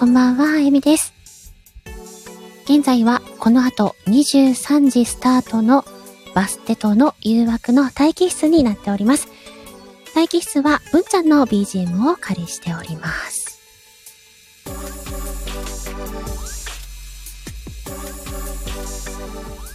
[0.00, 1.12] こんばんは、あゆみです。
[2.64, 5.84] 現在はこの後23時スタートの
[6.34, 9.28] バステとの誘惑の待機室になっております。
[10.14, 13.60] 待機室は文ちゃんの BGM を借りしております。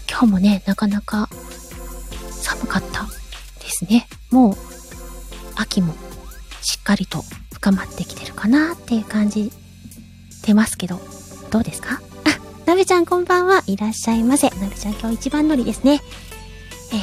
[0.10, 1.30] 今日もね、なかなか
[2.31, 3.03] 寒かった
[3.64, 4.08] ですね。
[4.31, 4.55] もう
[5.55, 5.94] 秋も
[6.64, 9.52] しっかりと深まってきてるかなっていう感じ
[10.45, 10.99] てますけど、
[11.52, 12.02] どうですか？
[12.26, 14.49] あ、 なべちゃんこんばんはいらっしゃいませ。
[14.49, 16.02] なべちゃん今日一番乗りですね。
[16.94, 16.95] え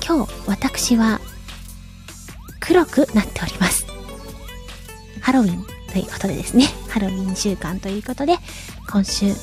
[0.00, 1.20] ー、今日私は
[2.60, 3.86] 黒くなっております。
[5.20, 8.38] ハロウィンということでですね、ハロウィン週間ということで、
[8.90, 9.34] 今週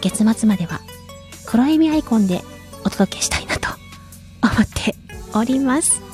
[0.00, 0.80] 月末までは
[1.46, 2.44] 黒エミアイコンで
[2.84, 3.68] お届けしたいなと
[4.42, 4.94] 思って
[5.34, 6.05] おります。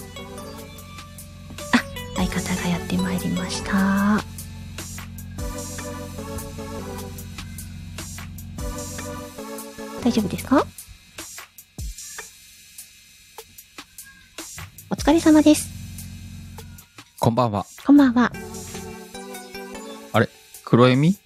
[10.02, 10.66] 大丈夫ですか？
[14.90, 15.68] お疲れ様です。
[17.18, 17.64] こんばんは。
[17.86, 18.32] こんばんは。
[20.64, 21.16] 黒エミ？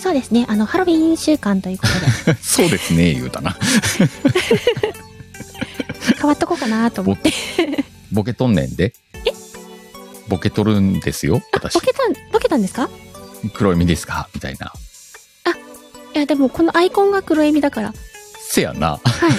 [0.00, 1.84] そうですね、あの、ハロウィン週間というこ
[2.24, 3.54] とで、 そうですね、言うたな。
[6.16, 7.30] 変わっとこうかなと思って。
[8.10, 8.94] ボケとんねんで。
[10.28, 11.80] ボケとるんですよ、あ、私ボ。
[11.80, 12.88] ケたん、ボケたんですか？
[13.52, 14.30] 黒エミですか？
[14.34, 14.72] みたいな。
[16.14, 17.92] いや、でもこのアイコンが黒エミだから。
[18.50, 18.98] せやな。
[19.02, 19.32] はい。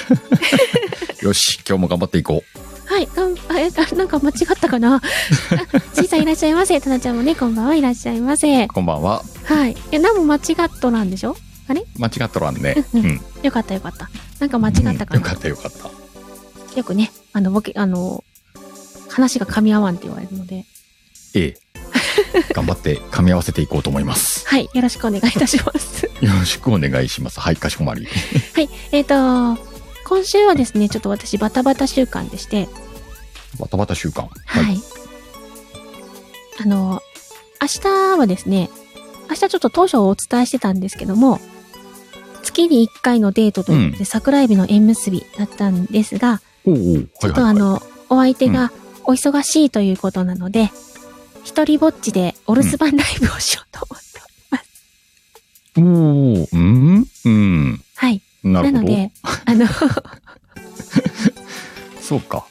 [1.24, 2.44] よし、今日も頑張っていこ
[2.86, 3.08] はい。
[3.16, 4.96] なんあえあなんか間違ったかな？
[5.02, 5.02] あ
[5.96, 6.80] ちいさんいらっしゃいませ。
[6.82, 8.68] たなちゃんもね、こんばんはいらっしゃいませう。。
[8.68, 9.24] こんばんは。
[9.46, 9.72] はい。
[9.74, 11.36] いや、なんも間違っとなんでしょ？
[11.68, 11.84] あれ？
[11.98, 12.76] 間違っとらんね。
[12.94, 13.22] ううんん。
[13.44, 14.10] よかったよかった。
[14.40, 15.32] なんか間違ったかうんよな。
[15.32, 16.78] かったよかった。
[16.78, 18.24] よくね、あの、ボケ、あの、
[19.10, 20.66] 話が噛み合わんって言われるので。
[21.36, 21.58] ええ。
[22.54, 24.46] 頑張って噛み合わせていこうと思います。
[24.50, 24.70] はい。
[24.74, 26.06] よろしくお願いいたします。
[26.06, 27.40] よろしくお願いします。
[27.40, 28.08] はい、かしこまり。
[28.54, 28.70] はい。
[28.92, 29.16] えっ、と、
[30.06, 32.68] 今週はですね、ちょっと私バタバタ週間でして、
[33.60, 34.30] バタバタ週間。
[34.46, 34.80] はい。
[36.62, 37.02] あの、
[37.62, 38.70] 明日はですね、
[39.30, 41.40] 明日ちょっと当初お伝えしてたんですけども、
[42.44, 48.72] 月に1回のデートということで、桜エビの縁結びだったんですが、ちょっとあ、の、お相手が
[49.06, 50.72] お忙しいということなので、
[51.44, 54.66] 一人ぼっちでお留守番ライブをしようと思っております。
[55.78, 57.08] おおうん？
[57.26, 57.84] うん。
[57.96, 58.22] はい。
[58.44, 58.78] なるほど。
[58.80, 59.12] なので、
[59.46, 59.66] あの、
[62.02, 62.46] そうか。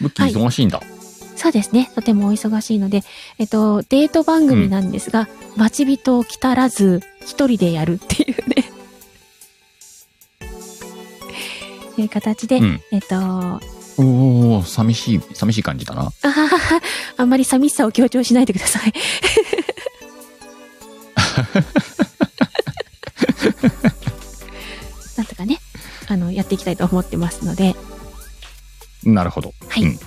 [0.00, 0.80] ブッキー忙しいんだ。
[1.36, 1.90] そうですね。
[1.94, 3.02] とてもお忙しいので、
[3.38, 8.64] えっと、デート番組なんですが、待ち人を来たらず、一人でやるっていうね。
[11.96, 12.80] いう形で、うん。
[12.92, 13.60] えっと、あ
[13.98, 16.04] おお寂しい、寂しい感じだな。
[16.04, 16.80] ははは、
[17.18, 18.92] あんまり寂しさを強調しないでください。
[25.16, 25.58] なんとかね、
[26.06, 27.76] あの、やっていきたいと思ってますので、
[29.04, 29.52] なるほど。
[29.68, 29.82] はい。
[29.82, 29.98] うん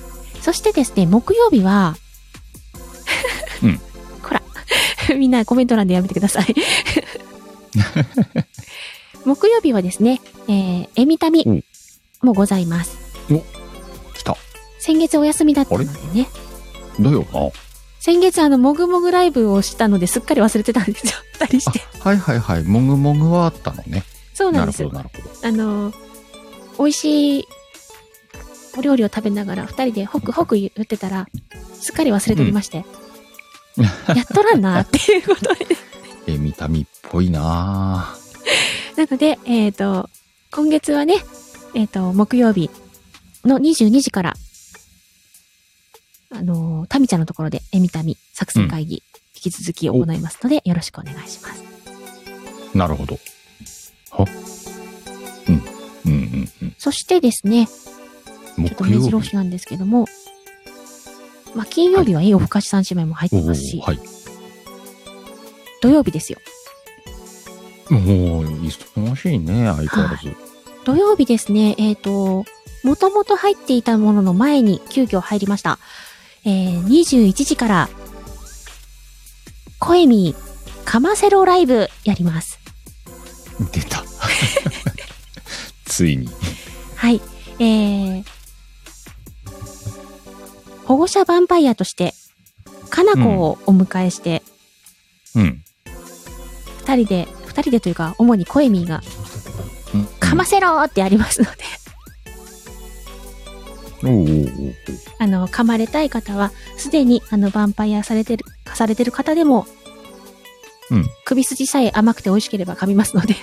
[0.42, 1.96] そしてですね、木曜日は、
[3.62, 3.78] うん。
[4.24, 4.42] こら、
[5.16, 6.56] みんなコメント欄でやめてください。
[9.24, 11.64] 木曜日はですね、えー、えみたみうん
[12.24, 12.98] もございます。
[14.16, 14.36] 来た。
[14.80, 15.86] 先月お休みだったので
[16.20, 16.28] ね、
[17.00, 17.52] だよな。
[18.00, 21.13] 先月あの、もぐもぐライブをしたのですっかり忘れてたんですよ。
[21.40, 21.81] 二人して。
[22.00, 22.63] はいはいはい。
[22.63, 24.03] もぐもぐはあったのね。
[24.34, 25.47] そうなですよなんるほど。
[25.47, 25.94] あの、
[26.80, 27.47] 美味しい
[28.78, 31.28] お料理を食べながら二人でホクホク言ってたら、
[31.80, 32.85] すっかり忘れておりまして。
[33.78, 35.68] やっとらんなっていうことで。
[36.28, 38.16] え、見た目っぽいな
[38.96, 40.09] なので、えっ、と、
[40.51, 41.16] 今月はね、
[41.74, 42.69] えっ、と、木曜日
[43.46, 44.34] の22時から、
[46.34, 49.03] あのー、タミちゃんのところで、えみたみ作戦会議、
[49.36, 51.64] 引き続き行いますので、よろしくお願いします。
[52.74, 53.19] なるほど。
[54.12, 54.25] は？
[55.47, 55.56] うん。
[56.06, 56.75] うんうんうん。
[56.78, 59.01] そしてですね、ちょっと目。
[59.01, 60.07] 白押しなんですけども、
[61.54, 64.00] まあ、金曜日は夜更かし三姉妹も入っておおますし、はい。
[65.81, 66.39] 土曜日ですよ。
[67.89, 70.33] もう、忙しいね、相変わらず。
[70.86, 72.45] 土曜日ですね、えっ、と、
[72.83, 75.78] もともと入っていたものの前に急遽入りました。
[76.46, 77.90] えー、21時から、
[79.80, 80.36] コエミ
[80.86, 82.60] カマセロライブやります。
[83.72, 84.04] 出た。
[85.86, 86.28] ついに。
[86.96, 87.22] はい。
[87.60, 88.24] えー、
[90.86, 92.14] 保護者ヴァンパイアとして、
[92.90, 94.42] かなこをお迎えして、
[95.36, 95.64] うん。
[96.80, 99.02] 二人で、二人でというか、主にコエミーが、
[99.94, 101.64] うんかませろーってありますので、
[105.19, 109.68] あの、噛まれたい方は、すでに、あの、ヴァンパイアされてる、されてる方でも、
[110.89, 113.36] うん首筋さえ甘くて美味しければ噛みますので。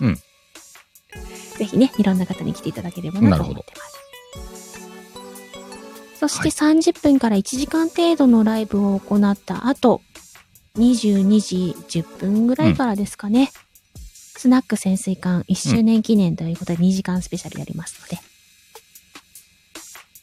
[0.00, 0.14] うん。
[1.56, 4.00] ぜひね、いろんな方に来ていただければなと思ってます。
[6.18, 10.02] そして30分から1時間程度のライブを行った後、
[10.76, 13.50] 22時10分ぐらいからですかね。
[14.36, 18.29] スナック潜水艦1周年記念ということで2時間スペシャルやりますので。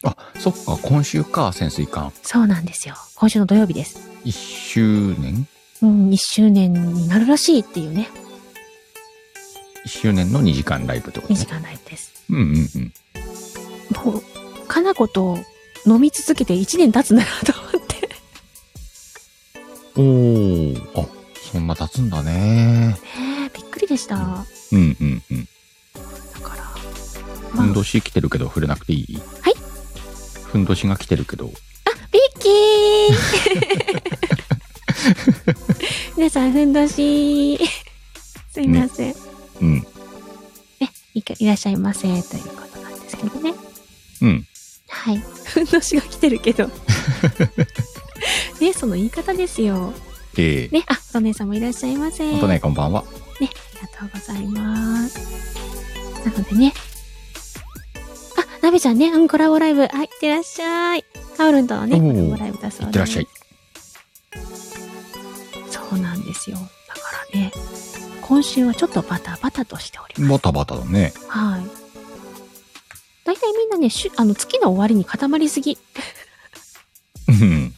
[0.07, 2.11] あ、そっか、今週か、潜水艦。
[2.23, 2.95] そうなんですよ。
[3.15, 3.99] 今週の土曜日です。
[4.25, 5.47] 1周年？
[5.81, 8.09] うん、1周年になるらしいっていうね、
[9.85, 11.45] ?1 周年の2時間ライブってこと2ね時。
[11.47, 12.11] 間ライブです。
[12.29, 12.93] うんうんうん。
[14.13, 14.23] もう、
[14.67, 15.37] かなこと
[15.85, 18.09] 飲み続けて1年経つんだなと思って。
[19.95, 21.07] おー、あ、
[21.51, 22.31] そんな経つんだね。
[22.33, 22.97] ね
[23.47, 24.15] え、びっくりでした。
[24.15, 25.47] だうんうんうん。
[26.41, 26.63] から。
[27.51, 29.19] ふんどし来てるけど触れなくていい？
[30.57, 31.45] はいふんどしが来てるけど。
[31.45, 33.17] ビッキー
[36.17, 37.59] 皆さん、ふんどし
[38.49, 39.15] すいません。
[39.61, 39.75] うん。
[40.79, 43.53] ね、いかいらっしゃいませ、ということなんですけどね。
[44.21, 44.47] うん。
[44.89, 45.23] はい。
[45.45, 46.69] ふんどしが来てるけど。
[48.59, 49.93] ね、その言い方ですよ。
[50.37, 52.31] ええね、あ、お姉さんもいらっしゃいませ。
[52.31, 53.03] ほんとね、こんばんは。
[53.03, 53.07] ね、
[53.41, 53.49] あり
[53.81, 55.19] がとうございます。
[56.25, 56.73] なのでね。
[58.67, 59.87] あ、なべちゃんね、うん、コラボライブ。
[59.87, 61.05] はい、いってらっしゃい。
[61.37, 62.83] カオルンとのね、コラボライブだそうです。
[62.85, 63.27] いってらっしゃい。。
[65.69, 66.57] そうなんですよ。
[66.57, 66.61] だ
[66.95, 67.01] か
[67.33, 67.53] らね、
[68.21, 70.31] 今週はちょっとバタバタとしております。
[70.31, 71.13] バタバタだね。
[71.29, 71.63] はい。
[73.23, 75.77] 大体みんなね、しゅあの、月の終わりに固まりすぎ
[77.29, 77.73] うん。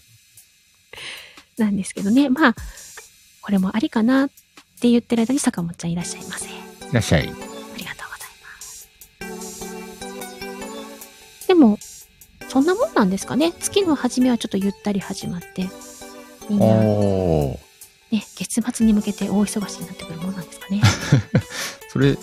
[1.57, 2.29] なんですけどね。
[2.29, 2.55] まあ、
[3.41, 4.29] これもありかなっ
[4.79, 6.49] て言ってる間に坂本ちゃんいらっしゃいませ。
[6.49, 6.51] い
[6.91, 7.48] らっしゃい。
[11.49, 11.79] でも、
[12.47, 13.51] そんなもんなんですかね。
[13.59, 15.67] 月の初めはちょっとゆったり始まって、
[16.47, 16.65] みんな。
[18.11, 20.81] ね、月末に向けて大忙しになってくるもんなんですかね。
[21.91, 22.15] それ、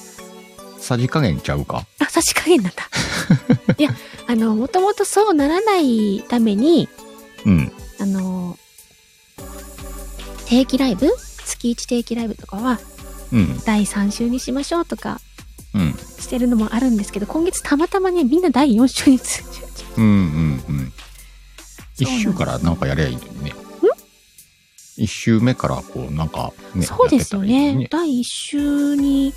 [0.78, 1.84] さじ加減ちゃうか？
[1.98, 2.88] あ、差し加減なんだ。
[3.76, 3.90] いや、
[4.28, 6.88] あの、もともとそうならないために、
[7.44, 7.72] うん。
[7.98, 8.56] あの、
[10.46, 11.08] 定期ライブ？
[11.44, 12.78] 月1定期ライブとかは、
[13.32, 13.60] うん。
[13.64, 15.20] 第3週にしましょうとか
[15.74, 15.98] うん。
[16.26, 19.42] してるのもあるんですけど、今月たまたまね、みんな第4週につ
[19.96, 20.22] うんうんうん。
[20.68, 20.92] うなん
[21.96, 23.54] です週からなんかやりゃいいのにね。
[24.96, 26.82] 一週目からこうなんかね。
[26.82, 27.74] そうですよね。
[27.74, 29.34] やってたらいいのに第1週に、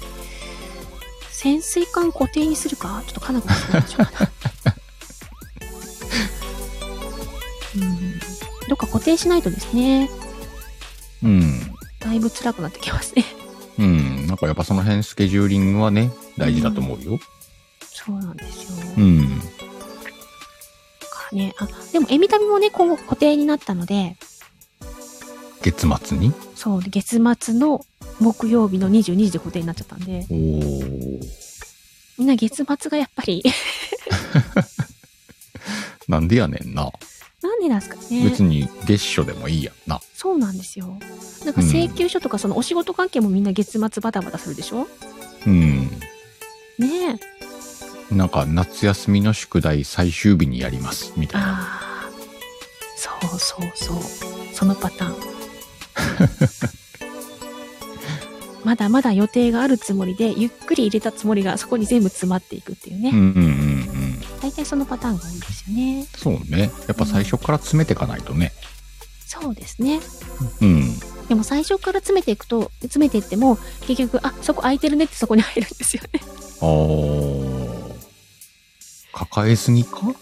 [1.29, 4.31] 潜水艦固定にするかちょっとかなこそうでしょうかな。
[7.85, 8.19] うん。
[8.67, 10.09] どっか固定しないとですね、
[11.23, 11.75] うん。
[11.99, 13.23] だいぶ辛くなってきますね。
[13.79, 14.27] うん。
[14.27, 17.19] なんかやっぱその辺スケジューリングはね、大事だと思うよ。
[17.81, 18.93] そうなんですよ。
[18.97, 19.41] うん。
[21.09, 21.53] かね。
[21.59, 24.17] あ、でも、エミタビもね、今後固定になったので、
[25.61, 26.33] 月末に？
[26.55, 27.85] そう、で月末の
[28.19, 31.19] 木曜日の22時で固定になっちゃったんで、おー。
[32.17, 33.43] みんな月末がやっぱり、
[36.07, 36.91] なんでやねんな。
[37.59, 38.23] なんでなんですかね。
[38.23, 39.99] 別に月初でもいいやんな。
[40.13, 40.97] そうなんですよ。
[41.45, 44.87] なんか請求書とかそのお仕事関係もみんな月末バタバタするでしょ
[45.45, 45.89] うん。
[46.77, 47.19] ね
[48.11, 48.15] え。
[48.15, 51.13] なんか夏休みの宿題最終日にやります。
[51.17, 51.47] みたいな。
[51.49, 51.55] あ
[52.07, 52.09] あ。
[52.95, 53.97] そうそうそう。
[54.53, 55.15] そのパターン。
[58.63, 63.09] まだまだ予定があるつもりで、ゆっくり入れたつもりがそこに全部詰まっていくっていうね。
[63.09, 63.68] うんうんうんうん。
[64.39, 66.07] 大体そのパターンが多いですよね。
[66.15, 66.71] そうね。
[66.87, 68.51] やっぱ最初から詰めていかないとね。
[69.25, 69.99] そうですね。
[70.61, 70.99] うん。
[71.27, 76.21] でも最初から詰めていくと、詰めていっても、結局、あ、そこ空いてるねってそこに入るんですよね。
[76.61, 77.93] あー。
[79.13, 80.07] 抱えすぎか？
[80.07, 80.15] ん？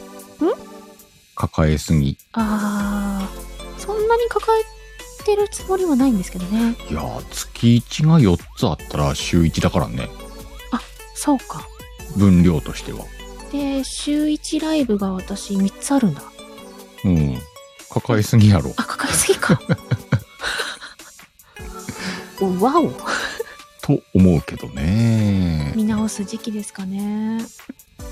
[1.35, 2.17] 抱えすぎ。
[2.33, 6.75] あー、そんなに抱えてるつもりはないんですけどね。
[6.89, 10.09] いやー、月1が4つあったら週1だからね。
[11.19, 11.67] そうか。
[12.15, 13.03] 分量としては。
[13.51, 16.21] で、で、週1ライブが私3つあるんだ。
[17.05, 17.37] うん。
[17.89, 18.73] 抱えすぎやろ。
[18.77, 19.59] あ、抱えすぎか。
[22.41, 22.91] お わお。
[23.81, 25.73] と思うけどね。
[25.75, 27.45] 見直す時期ですかね。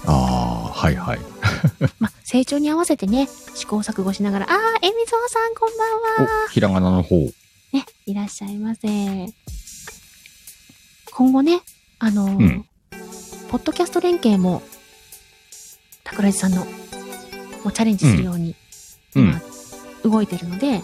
[0.05, 1.19] あー、はいはい。
[1.99, 6.45] ま、成長に合わせてね、試行錯誤しながら、あー、えみぞうさんこんばんは。
[6.47, 7.17] お、ひらがなの方。
[7.73, 8.87] ね、いらっしゃいませ。
[11.11, 11.61] 今後ね、
[11.99, 12.65] あのーうん
[13.49, 14.63] ポッドキャスト連携も、
[16.05, 16.65] 桜井さんの、も
[17.65, 18.55] うチャレンジするように、
[19.15, 19.41] うん今、
[20.03, 20.81] 動いてるので、やっ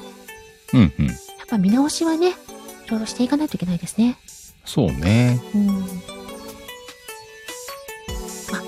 [0.74, 1.10] うんうん。
[1.48, 2.34] ぱ見直しはね、い
[2.90, 4.18] ろいろしていかないといけないですね。
[4.66, 5.40] そうね。
[5.54, 5.86] うん。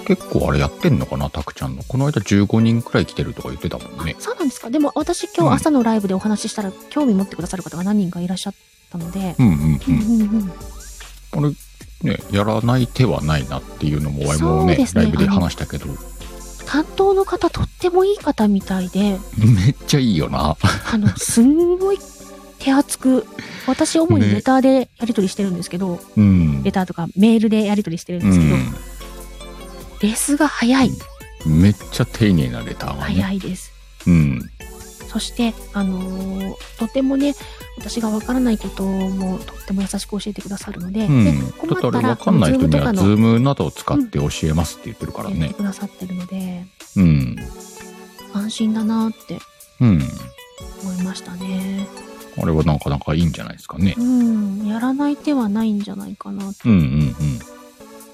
[0.05, 1.83] 結構あれやってんのかな、たくちゃんの。
[1.83, 4.15] この間15人くらい来てるとか言ってたもんね。
[4.19, 8.57] そうなんですかでも私今日朝のライブでお話ししたら、興味持ってくださる方が何人かいらっしゃっっ
[8.93, 10.21] たので、うんうんうんうん。
[10.21, 10.51] うん
[11.33, 11.55] うん、あ
[12.03, 15.87] れ、ね、やらない手はないなっていうのも、ワイもねねライブで話したけど、
[16.65, 20.57] 担当の方とってもいい方みたいで、めっちゃいいよな。
[20.91, 21.99] あの、すんごい
[22.59, 23.25] 手厚く、
[23.67, 26.71] 私主にねレターでやり取りしてるんですけど、うんレ。
[26.71, 30.89] ターとかメールでやり取りしてるんですけど、レスが早い、
[31.45, 31.61] うん。
[31.61, 33.21] めっちゃ丁寧なレターがね。
[33.21, 33.71] 早いです。
[34.07, 34.41] うん。
[35.13, 37.35] そして、あのーとてもね、
[37.77, 41.53] 私がわからないこともとっても優しく教えてくださるので、うん。
[41.57, 45.53] 困ったら、わかんない人には、ズズームなどを使って教えますって言ってるからやってね。
[45.53, 46.65] くださってるので、
[46.97, 47.35] うん。
[48.33, 49.39] 安心だなって
[49.79, 50.01] うん。
[50.81, 51.87] 思いましたね。
[52.41, 54.03] あれはなかなかいいんじゃないですかねう。
[54.03, 57.15] ん、やらない手はないんじゃないかなとうんうん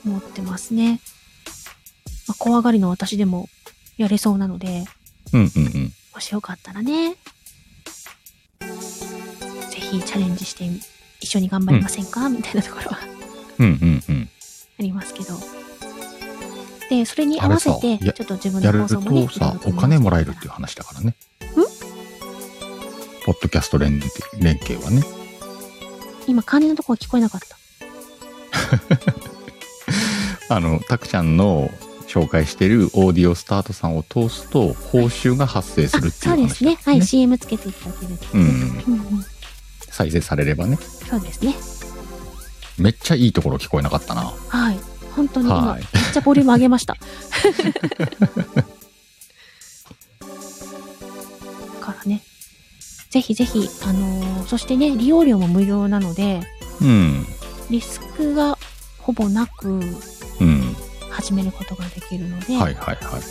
[0.06, 0.12] うん。
[0.12, 1.00] 思ってますね。
[2.28, 3.48] まあ、怖がりの私でも
[3.98, 4.84] やれそうなので、
[5.32, 5.94] うんうんうん。
[6.14, 7.16] もしよかったらね、
[9.70, 10.66] ぜひチャレンジして
[11.22, 13.00] 一緒に頑張りませんか、みたいなところは
[13.60, 14.30] うんうんうん。
[14.80, 15.36] ありますけど。
[16.90, 21.16] で、それに合わせて、ちょっと自分やるの放送もね、とさ、お金もらえるっていう話だからね。
[23.26, 24.02] ポッドキャスト連
[24.40, 25.04] 連携はね。
[26.26, 27.58] 今、管理のところ聞こえなかった。
[30.56, 31.70] あの、たくちゃんの
[32.10, 36.78] 紹介してるオーディオスタートさんを通すと、報酬が発生すあ、るっていう話だ、そうですね。
[36.84, 38.26] はい、CM つけていただけると。
[38.34, 38.42] うん。
[38.42, 39.26] う。
[39.92, 40.78] 再生されればね。
[40.78, 41.56] そうですね。
[42.80, 44.34] めっちゃいいところ聞こえなかったな。
[44.48, 44.80] はい。
[45.16, 46.96] 本当に今、はいめっちゃボリューム上げました。
[47.00, 47.00] だ
[51.82, 52.24] からね。
[53.12, 56.42] ぜひぜひ、あのーそしてね、利用料も無料なので、
[56.82, 57.26] うん。
[57.70, 58.58] リスクが
[58.98, 59.70] ほぼなく
[60.40, 60.69] うん。
[61.22, 63.22] 始めることができるので、はいはいはい。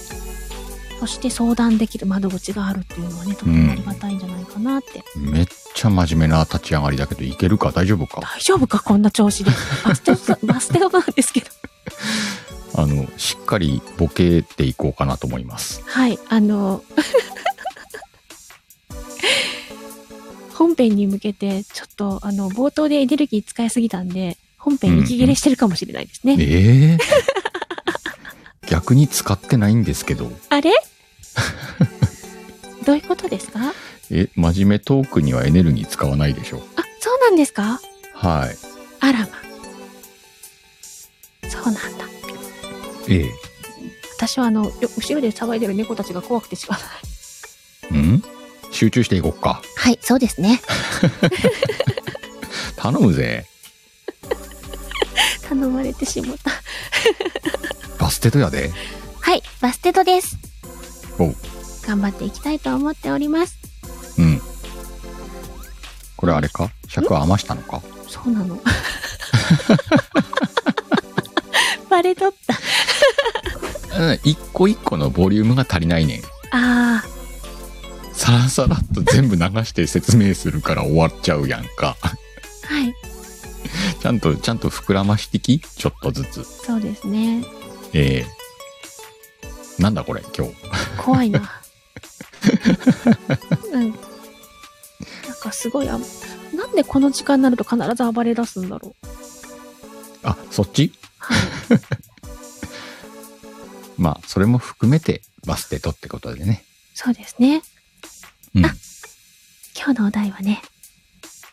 [1.00, 5.04] そして相談できる窓口があるっていうのはね、とてもありがたいんじゃないかなって。
[5.16, 7.71] めっちゃ真面目な立ち上がりだけど、いけるか？
[7.71, 8.21] 大丈夫か？
[8.21, 8.80] 大丈夫か？
[8.83, 9.50] こんな調子で。
[9.85, 11.47] バステオ、バステオなんですけど。
[12.75, 15.83] あの、しっかりボケていこうかなと思います。
[15.87, 16.83] はい、あの、
[20.54, 26.37] 本編に向けて、ちょっと、あの、冒頭でエネルギー使いすぎたんで、本編息切れしてるかもしれないですね。
[26.40, 26.99] ええ
[28.71, 30.31] 逆に使ってないんですけど。
[30.51, 30.73] あれ？
[32.85, 33.73] どういうことですか？
[34.11, 36.63] え、真面目トークにはエネルギー使わないでしょ。
[36.77, 37.81] あ、そうなんですか？
[38.15, 38.57] はい。
[39.01, 39.27] あらま。
[41.51, 41.81] そうなんだ。
[43.09, 43.31] ええ。
[44.17, 46.79] 私はあの、よ後ろで騒いでる猫たちが怖くてしか
[47.93, 48.01] ない。
[48.01, 48.23] うん？
[48.71, 49.63] 集中していこっか。
[49.77, 50.61] はい、そうですね。
[52.77, 53.47] 頼むぜ。
[55.49, 56.50] 頼まれてしもた。
[57.99, 58.71] バステトやで。
[59.21, 60.37] はい、バステトです。
[61.19, 61.35] おう
[61.87, 63.59] 頑張っていきたいと思っております。
[64.19, 64.40] うん。
[66.17, 66.71] これあれか？
[66.88, 67.81] 尺余したのか？
[68.07, 68.61] そうなの。
[71.88, 72.55] バレとった。
[74.00, 76.23] うん一個一個のボリュームが足りないねん。
[76.52, 77.02] あ
[78.12, 81.97] さらさらっと全部流して説明するから終わっちゃうやんか。
[82.02, 82.14] あ、は
[82.87, 82.95] い、
[84.01, 86.45] ちゃんと、ちゃんと膨らましてきちょっとずつ。
[86.45, 87.45] そうですね。
[87.93, 90.55] ええなんだこれ今日。
[90.97, 91.41] 怖いな。
[93.73, 93.91] うん。
[93.91, 93.99] なん
[95.41, 95.99] かすごいあ、
[96.55, 99.07] なんでこの時間になると必ず暴れ出すんだろう。
[100.25, 100.93] あ、そっち？
[101.19, 101.39] はい。
[103.97, 106.65] まあ、それも含めてバステトってことでね。
[106.95, 107.63] そうですね。
[108.55, 108.67] うん。
[108.67, 108.75] あ
[109.77, 110.61] 今日のお題はね、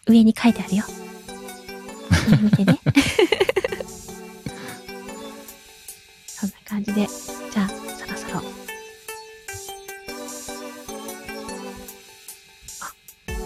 [0.07, 0.83] 上に書いてあるよ。
[2.41, 2.79] 見てね。
[6.27, 7.75] そんな感じで、じゃあ、そ
[8.11, 8.41] ろそろ。
[12.81, 12.93] あ、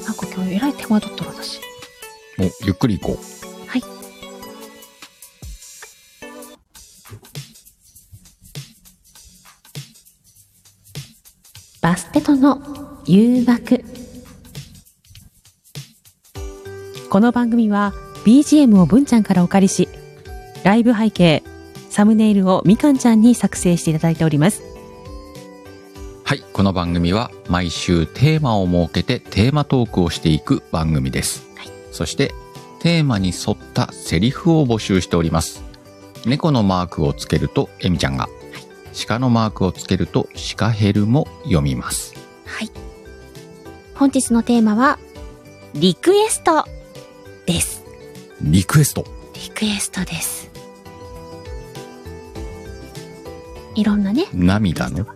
[0.05, 1.59] なんか今日えらい手間取ったら私。
[2.39, 3.19] お、ゆっくり行こ
[3.67, 3.83] はい。
[11.81, 12.62] バステトの
[13.05, 13.83] 誘惑
[17.09, 17.93] この番組は
[18.29, 19.89] BGM を文ちゃんからお借りし
[20.63, 21.41] ライブ背景
[21.89, 24.65] サムネイルをみかんちゃんに作成していただいておりますう。
[26.24, 26.43] はい。
[26.53, 31.50] この番組は毎週テーマを設けてテーマトークをしていく番組です。
[31.55, 32.31] はいそして、
[32.81, 35.63] テーマに沿ったセリフを募集しております。
[36.27, 38.29] 猫のマークをつけるとエミちゃんが、
[39.07, 42.13] 鹿のマークをつけるとシカヘルも読みます。
[42.45, 42.69] はい
[43.95, 45.00] 本日のテーマは
[45.74, 46.65] リクエスト
[47.48, 47.88] です
[48.41, 49.05] リクエスト。
[49.34, 50.50] リクエストです
[53.75, 55.05] いろんなね涙の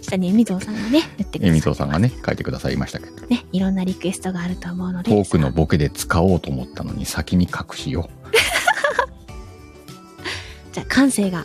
[0.00, 3.26] 下にエミゾウさんがね言ってくださいエミゾウさんがね、書いてくださいましたけど。
[3.26, 5.10] ねいろんなリクエストがあると思うので。
[5.10, 8.08] トークのボケで使おうと思ったのに先に隠しよ
[10.72, 11.44] じゃあ、感性が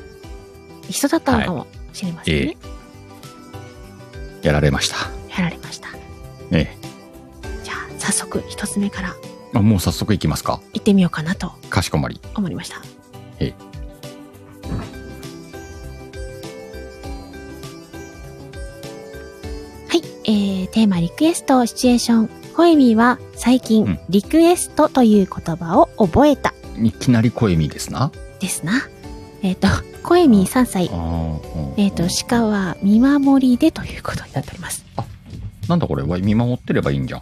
[0.88, 2.58] 一緒だったのかもしれませんね。
[4.44, 4.48] う。
[4.48, 4.96] やられました。
[5.30, 5.90] やられました。
[6.52, 6.78] え
[7.64, 9.27] じゃあ、早速一つ目からえ。
[9.60, 10.60] あもう早速いきますか。
[10.74, 12.20] 行ってみようかなとかしこまり。
[12.36, 12.78] 思いました。
[13.40, 13.54] ええ。
[19.90, 22.30] はい、えー、テーマリクエストシチュエーション。
[22.56, 26.54] コエミーは最う近ん、リクエストという言葉を覚えた。
[26.82, 28.12] いきなり声見ですな。
[28.40, 28.74] ですな。
[29.44, 29.68] えっ、と、
[30.04, 30.90] コエミー3歳
[31.78, 34.86] えっ、と、鹿は見守りでということになっております。
[35.68, 36.04] なんだこれ？
[36.04, 37.22] わい見守ってればいいんじゃん。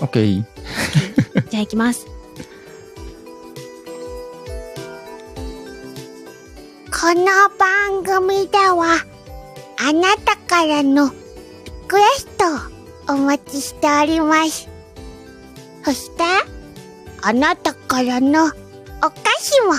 [0.00, 0.44] オッケー。
[1.50, 2.06] じゃあ行きます。
[6.92, 7.24] この
[7.58, 8.98] 番組では、
[9.78, 11.14] あなたからのリ
[11.88, 12.26] クエス
[13.06, 14.68] トをお待ちしております。
[15.84, 16.24] そして、
[17.22, 19.72] あなたからのお菓子も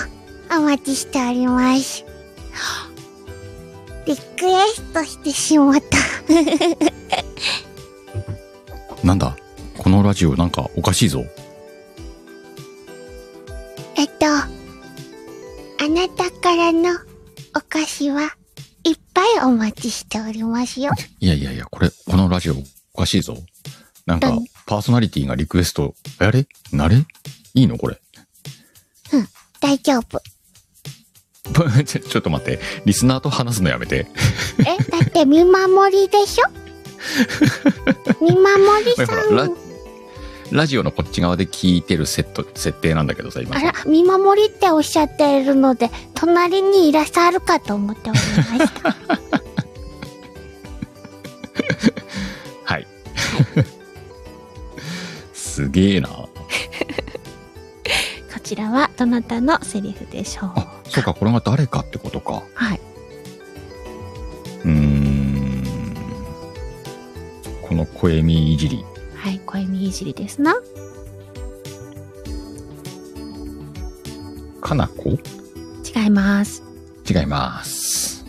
[0.58, 2.04] お待ちしております。
[4.06, 5.98] リクエストしてしまった。
[9.06, 9.36] なんだ？
[9.82, 11.26] このラジオなんかおかしいぞ。
[13.98, 14.48] えっと、あ
[15.90, 16.92] なたからの
[17.56, 18.32] お菓子は
[18.84, 20.92] いっぱいお待ちしておりますよ。
[21.20, 22.56] いやいやいや、これ、このラジオ
[22.94, 23.36] おかしいぞ。
[24.06, 26.48] なんかうん、パーソナリティがリクエスト、やれ？
[26.72, 26.98] なれ？
[27.56, 27.80] いいの？
[27.80, 28.00] これ。
[29.60, 30.22] 大丈夫。
[31.86, 32.60] ち ょちょっと待って。
[32.86, 34.06] リスナーと話すのやめて。
[34.60, 36.50] え、だって見守りでしょ？
[38.24, 39.71] 見守りさん。
[40.52, 43.70] ラジオのこっち側で聞いてるセット、設定なんだけどさ、今さ。
[43.70, 48.96] あら、見守りっておっしゃっているので、隣にいらっしゃるかと思っておりました。
[52.66, 52.88] はい。
[55.34, 56.10] すげえな。
[58.34, 62.44] こちらはどなたのセリフでしょうあ、そうか、これが誰かってことか。
[62.54, 62.82] はい。
[64.66, 65.64] うーん。
[67.62, 68.84] この声見いじり。
[69.64, 70.56] はい、じりですな。
[74.60, 75.20] かなこ？
[75.96, 76.64] 違います。
[77.08, 78.26] 違います。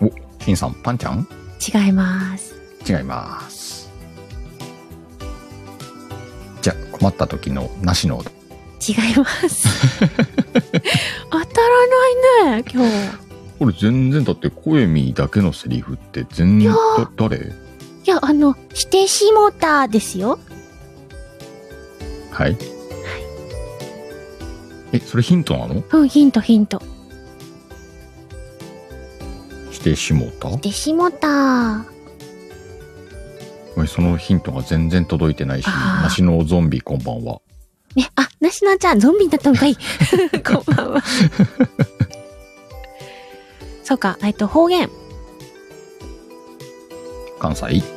[0.00, 0.10] お、
[0.42, 1.28] しんさん、パンちゃん？
[1.60, 2.54] 違います。
[2.88, 3.90] 違います。
[6.62, 8.24] じゃあ、困った時のなしの。
[8.88, 9.68] 違います。
[11.30, 11.86] 当たら
[12.46, 13.18] ないね、今日。
[13.58, 16.72] これ全然だって声見だけのセリフって全然
[17.16, 17.65] 誰？
[18.06, 20.38] いや、あの、してしもたですよ。
[22.30, 22.56] はい。
[24.92, 25.82] え、それヒントなの？
[25.90, 26.80] うん、ヒントヒント。
[29.72, 31.84] してしもたしてしもた。
[33.76, 37.40] おいそのヒントが全然届いてないし、あー梨のゾンビこんばんは。
[37.96, 39.74] ね、あ、なしなちゃん、ゾンビになったのかい。
[40.46, 41.02] こんばんは。
[43.82, 44.88] そうか、えっと、方言。
[47.40, 47.95] 関西？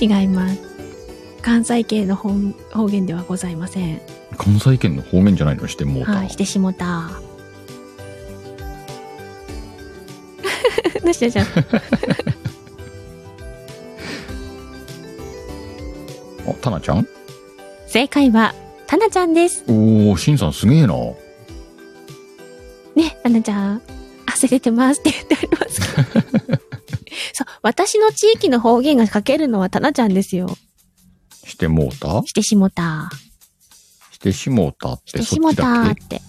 [0.00, 0.58] 違います。
[1.42, 2.32] 関西系の方
[2.72, 4.00] 方言ではございません。
[4.36, 5.68] 関西圏の方面じゃないの？
[5.68, 6.12] してもうた。
[6.12, 7.10] はい、してしもた。
[11.04, 11.46] なしなちゃん。
[16.48, 17.06] あ、タナちゃん？
[17.86, 18.54] 正解は、
[18.86, 19.64] たなちゃんです。
[19.68, 20.94] おー、しんさんすげえな。
[22.96, 23.82] ね、たなちゃん。
[24.26, 25.80] 汗出てますって言ってあります。
[27.34, 30.56] そう、私の地域の方言が書けるのはたなちゃんですよ。
[31.44, 32.22] してもうた？
[32.24, 33.10] してしもた。
[34.12, 36.00] してしもうたっしててしもそっちだっけ？
[36.00, 36.22] たって。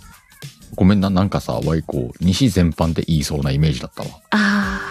[0.75, 4.09] ごめんな、なんかさ、ワイコ、西全般で言いそうなイメージだったわ。
[4.31, 4.81] あ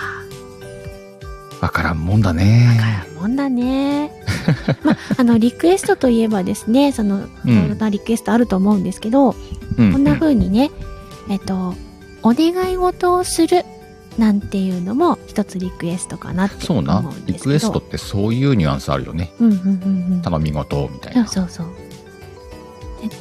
[1.61, 2.77] わからんもんだー、ね。
[2.79, 4.11] からんもんだね。
[4.83, 9.35] ま、あの、リクエストといえばですね、その、うんいろいろなリクエストあると思うんですけど、
[9.77, 10.71] うんこんな風にね、
[11.29, 11.75] えっと、
[12.23, 13.65] お願い事をする
[14.19, 17.33] なんていうのも一つリクエストかなって思そうなうんですけど。
[17.33, 19.33] リクエストってそういうニュアンスあるよね。
[19.41, 20.23] うんうんうんうん。
[20.23, 21.29] 頼み事みたいそうな。
[21.29, 21.67] そうそう。
[23.09, 23.17] で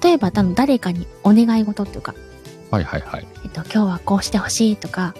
[0.00, 2.14] 例えば、多分誰かにお願い事っていうか、
[2.70, 3.26] はいはいはい。
[3.44, 5.14] えっと、今日はこうしてほしいとか、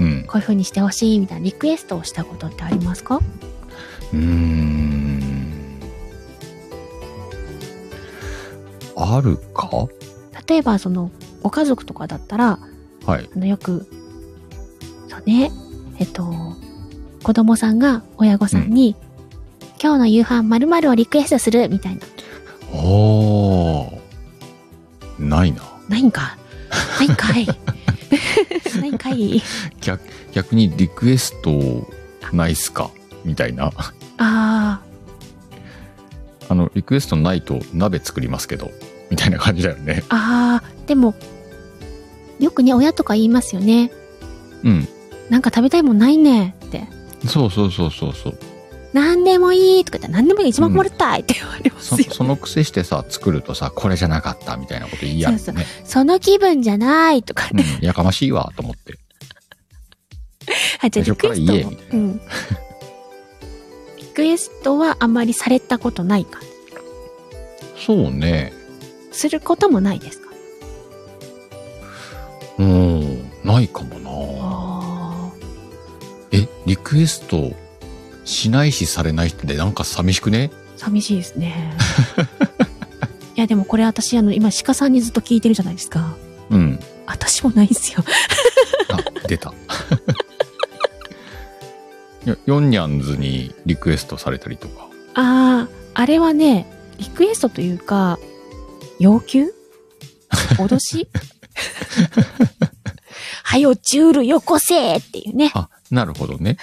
[0.00, 0.24] うん。
[0.26, 3.20] こういう風にしてほしいみたいなリクエストをしたことってありますか？
[4.12, 5.78] うーん。
[8.96, 9.68] あるか？
[10.48, 11.10] 例えば、その、
[11.42, 12.58] ご家族とかだったら、
[13.06, 13.28] はい。
[13.34, 13.86] あの、よく、
[15.16, 15.50] そうね、
[15.98, 16.24] えっと、
[17.22, 18.96] 子供さんが親御さんに、
[19.82, 22.02] 今日の夕飯〇〇をリクエストするみたいな。
[22.72, 22.76] あ
[23.90, 25.22] あ。
[25.22, 25.62] ないな。
[25.88, 26.36] ないんか。
[26.98, 27.46] ないんかい。
[28.80, 29.42] ないんかい。
[29.80, 31.86] 逆逆にリクエスト
[32.32, 32.90] ないっすか？
[33.24, 33.70] みたいな。
[34.18, 34.80] あ
[36.48, 38.70] あの、リクエストないと鍋作りますけど、
[39.10, 40.02] みたいな感じだよね。
[40.08, 41.14] あ、ああ、でも、
[42.38, 43.90] よくね、親とか言いますよね。
[44.62, 44.88] うん。
[45.30, 46.86] なんか食べたいもんないねって。
[47.26, 48.38] そうそうそうそうそう。
[48.92, 52.04] 何でもいいとか言ったら何でもいい一番もらったいって言われますそよ。
[52.12, 55.66] そのくせしてさ、作るとさ、これじゃなかったみたいなこと言いやるそうね。
[55.84, 57.64] その気分じゃないとかね。
[57.80, 58.98] うん、やかましいわ、と思って。
[60.80, 62.20] あ、じゃあリクエスト言えみたいなうん。
[63.98, 66.40] リクエストはあまりされたことないか。
[67.84, 68.52] そうね。
[69.10, 70.28] することもないですか？
[72.58, 74.03] うん、ないかもなあえ、
[76.66, 77.52] リクエスト
[78.24, 80.50] しないしされないってなんか寂しくね？
[80.76, 81.74] あ、寂しいですね。
[83.36, 86.14] いや、でもこれ私、あの、今、鹿さんにずっと聞いてるじゃないですか。
[86.50, 86.78] うん。
[87.06, 88.04] 私もないんですよ。
[88.90, 89.52] あ、出た。
[92.24, 94.88] よヨンニャンズにリクエストされたりとか。
[95.14, 96.66] ああ、あれはね、
[96.98, 98.18] リクエストというか、
[98.98, 99.48] 要求？
[100.56, 101.08] 脅し？
[103.42, 105.50] はよ、ジュールよこせっていうね。
[105.54, 106.56] あ、なるほどね。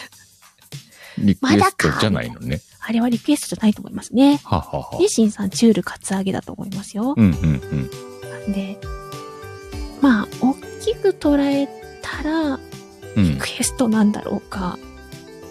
[1.18, 2.62] リクエストじゃないのね。
[2.82, 4.40] あれはリクエストじゃないと思いますね。
[4.44, 4.98] ははは。
[5.00, 7.14] で、シンさん、チュールカツアゲだと思いますよ。
[7.18, 7.90] うんうん
[8.48, 8.52] うん。
[8.54, 8.78] で、
[10.02, 11.68] まあ、大きく捉え
[12.02, 12.60] たら、
[13.16, 14.80] うんリクエストなんだろうか。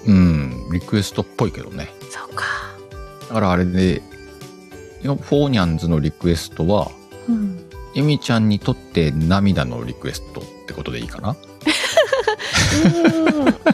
[0.06, 0.68] うん。
[0.72, 1.90] リクエストっぽいけどね。
[2.10, 2.44] そうか。
[3.28, 4.02] だからあれで、
[5.02, 6.90] よフォーニャンズのリクエストは、
[7.28, 7.64] うん。
[7.94, 11.30] エミちゃんにとって涙のリクエストってことでいいかな？
[11.36, 13.69] うーん。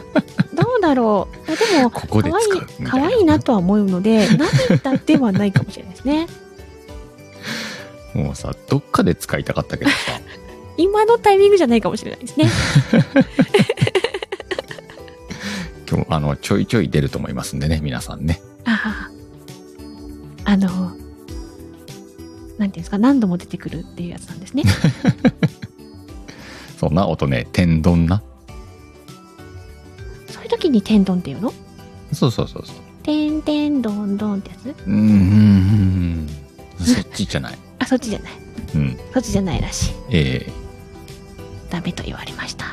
[0.87, 1.51] だろう。
[1.51, 2.89] あ でも、ここで可愛いいな。
[2.89, 6.27] 可愛いなとは思うので、 涙ではないかもしれないですね。
[8.13, 9.97] もうさ、どっかで使いたかったけどさ、
[10.77, 12.49] 今のタイミングじゃないかもしれないですね。
[15.89, 18.41] 今日、あの、ちょいちょい出ると思いますんでね、皆さんね。
[18.65, 19.09] あ
[20.45, 20.51] あ。
[20.51, 24.63] あの、なんていうんですか、何度も出てくるっていうやつなんですね。
[26.79, 28.21] そんな音ね、天丼な。
[30.67, 31.53] 時に天丼っていうの？
[32.13, 32.75] そうそうそうそう。
[33.03, 34.65] てんてんどんどんってやつ？
[34.67, 36.27] うーん。
[36.79, 37.57] そっちじゃない。
[37.79, 38.31] あ、そっちじゃない。
[38.75, 38.97] うん。
[39.13, 39.93] そっちじゃないらしい。
[40.11, 40.51] え
[41.69, 42.65] ダメと言われました。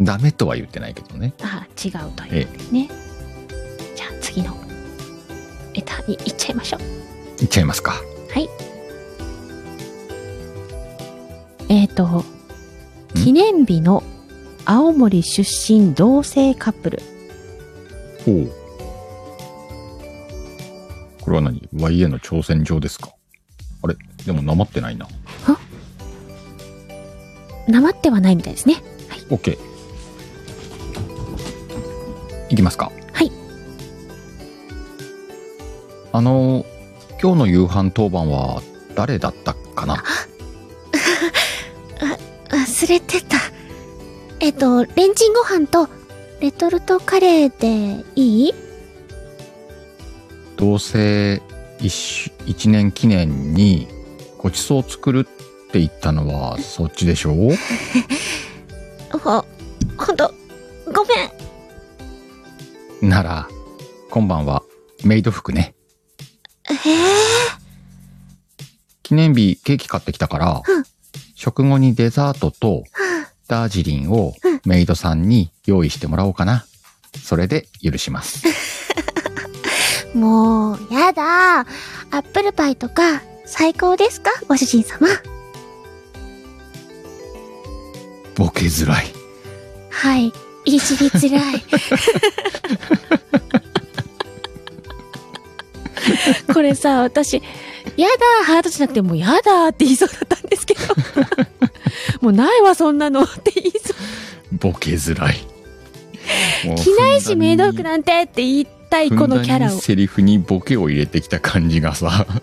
[0.00, 1.32] ー、ダメとは言ってないけどね。
[1.42, 2.88] あ違うというんですね。
[3.96, 4.56] じゃあ次の
[5.74, 7.42] レターに行っちゃいましょう。
[7.42, 7.92] いっちゃいますか。
[7.92, 8.48] はい。
[11.68, 12.24] えっ、と、
[13.14, 14.02] 記念日の
[14.64, 17.02] 青森出身同性カップル。
[18.28, 18.50] ほう。
[21.22, 23.12] これは何 ?YA の挑戦状ですか？
[23.82, 23.96] あれ？
[24.26, 25.06] でもなまってないな。
[27.66, 28.82] なまってはないみたいですね。
[29.30, 29.58] OK。
[32.48, 32.90] いきますか。
[33.12, 33.30] はい。
[36.12, 36.64] あの、
[37.22, 38.62] 今日の夕飯当番は
[38.94, 40.02] 誰だったかな？
[42.50, 43.36] 忘れてた。
[44.40, 45.88] えっと、レンチンご飯と
[46.40, 47.58] レトルトカレー
[48.00, 48.54] でいい？
[50.56, 51.42] どうせ
[51.80, 53.86] 一年記念に
[54.38, 57.32] ごちそう作るって言ったのはそっちでしょ？
[59.14, 59.44] うほ、
[59.96, 60.32] ほんと、
[60.92, 61.04] ご
[63.00, 63.10] めん。
[63.10, 63.48] なら、
[64.10, 64.62] 今晩は
[65.04, 65.74] メイド服ね。
[66.70, 66.78] ええ
[69.02, 70.84] 記念日ケーキ買ってきたから、うん。
[71.34, 72.82] 食後にデザートと
[73.46, 74.34] ダージリンを
[74.68, 76.66] メイドさんに用意してもらおうかな。
[77.24, 78.42] それで許します。
[80.14, 81.60] もう、やだ。
[81.60, 81.64] ア
[82.10, 84.30] ップルパイとか、最高ですか？
[84.46, 85.08] ご主人様。
[88.36, 89.06] ボケづらい。
[89.90, 90.30] はい。
[90.66, 91.64] いじりづらい。
[96.52, 97.36] これさ、私、
[97.96, 98.06] や
[98.40, 100.80] だハートじゃなくてもうやだって言いそうだったんですけど。
[102.20, 103.96] もうないわ、そんなのって言いそう。
[104.52, 105.36] ボケづらい。
[106.76, 109.78] 着ないしメイド服なんてって言いたいこのキャラを。
[109.78, 112.26] セリフにボケを入れてきた感じがさ。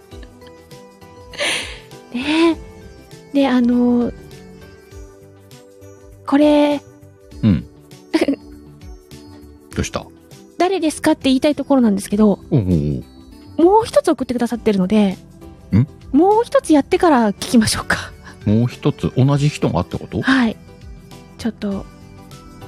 [2.14, 2.58] ね
[3.34, 3.34] え。
[3.34, 4.12] で、あの
[6.26, 6.82] これ、
[7.44, 7.66] うん。
[9.76, 10.06] どうした？
[10.58, 13.04] 誰ですかって言いたいところなんですけど、おうおう
[13.64, 15.18] もう一つ送ってくださってるので、
[15.74, 15.86] ん？
[16.18, 18.14] もう一つやってから聞きましょうか。
[18.46, 20.22] もう一つ同じ人がってこと？
[20.22, 20.56] はい。
[21.38, 21.86] ちょっと、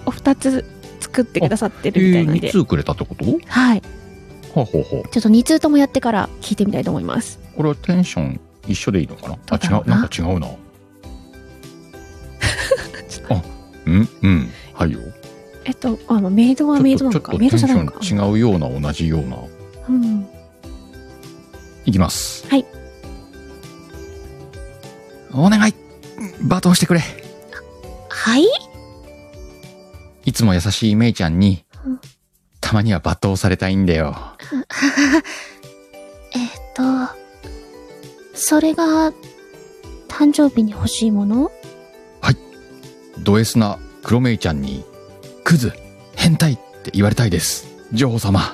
[0.07, 0.65] お二つ
[0.99, 2.47] 作ってくださってえー、るみたいなんで。
[2.47, 3.25] 2通くれたってこと？
[3.25, 3.81] はい。
[4.55, 5.09] はあ、ほうほう。
[5.09, 7.39] ちょっと二通ともやってから聞いてみたいと思います。
[7.55, 9.37] これはテンション一緒でいいのかな？
[9.51, 10.47] あ、違う、ななんか違うな。
[13.85, 14.49] うんうん。
[14.73, 14.99] はいよ。
[15.65, 17.33] えっと、あの、メイドはメイドなのか？
[17.37, 18.25] メイドじゃないのテか。
[18.25, 19.37] 違うような同じような。
[19.89, 20.27] うん。
[21.85, 22.45] いきます。
[22.49, 22.65] はい。
[25.33, 25.73] お願い
[26.41, 27.01] 罵倒してくれ
[28.09, 28.47] はいい？
[30.37, 31.99] つも優しいメイちゃんにうん、
[32.61, 34.15] たまには罵倒されたいんだよ。
[36.33, 36.83] えっと、
[38.35, 39.11] それが、
[40.07, 41.51] 誕生日に欲しいもの？
[43.19, 44.85] ド S な黒メイちゃんに、
[45.43, 45.73] クズ、
[46.15, 47.67] 変態って言われたいです。
[47.91, 48.53] 女王様。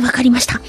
[0.00, 0.60] わかりました。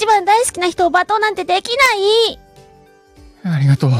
[0.00, 1.76] 一番大好きな人を罵倒なんてでき
[3.44, 3.54] ない。
[3.54, 3.90] ありがとう。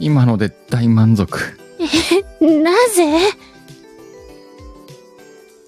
[0.00, 1.38] 今ので大満足。
[2.40, 3.30] なぜ？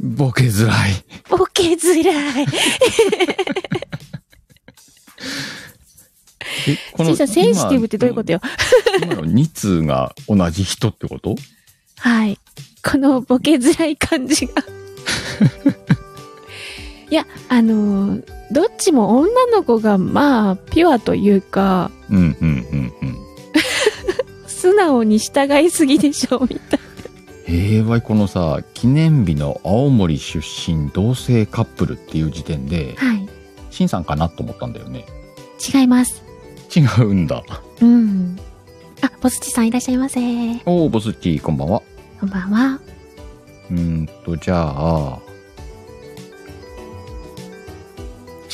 [0.00, 0.92] ボケづらい。
[1.28, 2.46] ボケづらい。
[6.66, 8.40] え、こちいさん、センシティブってどういうことよ？
[9.02, 11.36] 今の2通が同じ人ってこと？
[11.98, 12.38] はい。
[12.82, 14.54] このボケづらい感じが。
[17.10, 23.18] いや、あのーどっちも女の子がまあ、ピュアというか、うんうんうんうん。
[24.46, 26.80] 素直に従いすぎでしょ、みたい
[27.46, 33.08] ええわいこのさ、記念日の青森出身同性カップルっていう時点で、な。
[33.08, 33.28] はい。
[33.70, 35.04] シンさんかなと思ったんだよね。
[35.74, 36.22] 違います。
[36.74, 37.42] 違うんだ。
[37.80, 38.38] うん。
[39.02, 40.20] あ、ボスチさんいらっしゃいませ。
[40.64, 41.82] おー、ボスッチ、こんばんは。
[42.20, 42.80] こんばんは。
[43.70, 45.18] うーんと、じゃあ、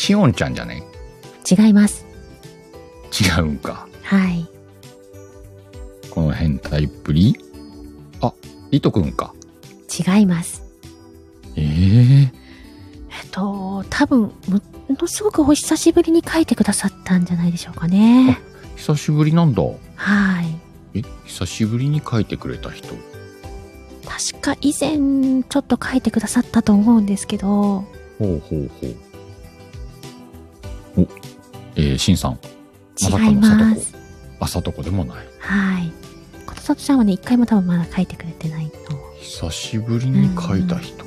[0.00, 0.82] しおんちゃんじゃね
[1.48, 2.06] 違います。
[3.12, 3.86] 違うんか。
[4.02, 4.48] はい。
[6.10, 7.36] この変態っぷり？
[8.22, 8.32] あ、
[8.70, 9.34] リトくんか。
[10.16, 10.62] 違います。
[11.54, 12.32] ええ
[13.10, 14.32] えっと、多分、も
[14.88, 18.40] のすごくお久しぶりに書いてくださったんじゃないでしょうかね。
[18.76, 19.62] 久しぶりなんだ。
[19.96, 20.42] は
[20.94, 20.98] い。
[20.98, 22.94] え、久しぶりに書いてくれた人？
[24.06, 27.84] 確か以前、ちょっと書いてくださったと思うんですけど、ほ
[28.20, 28.96] うほうほう。
[31.80, 32.38] お、えー、しんさん。
[33.02, 33.96] まさか違いのさとこます。。
[34.40, 35.16] あ、さとこでもない。
[35.38, 35.92] はい。
[36.46, 38.94] ことさとちゃんはね、一回も多分まだ書いてくれてないと。
[39.20, 41.04] 久しぶりに書いた人。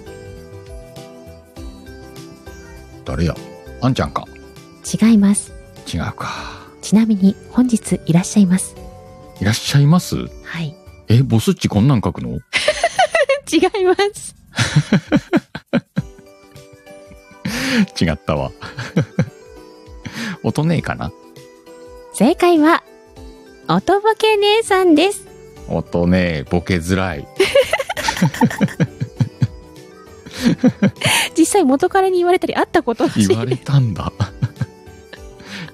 [3.05, 3.35] 誰や？
[3.81, 4.25] あんちゃんか。
[5.01, 5.51] 違います。
[5.93, 6.29] 違うか。
[6.81, 8.75] ちなみに、本日いらっしゃいます。
[9.39, 10.15] いらっしゃいます？
[10.43, 10.75] はい。
[11.09, 12.39] え、ボスっちこんなん書くの？
[13.51, 14.35] 違います。
[18.03, 18.51] 違ったわ。
[20.43, 21.11] 音ねえかな？
[22.13, 22.83] 正解は、
[23.67, 25.27] おとぼけ姉さんです。
[25.69, 27.27] 音ねえ、ボケづらい。
[31.37, 34.11] 実際元彼に言われたり会ったこと言われたんだ。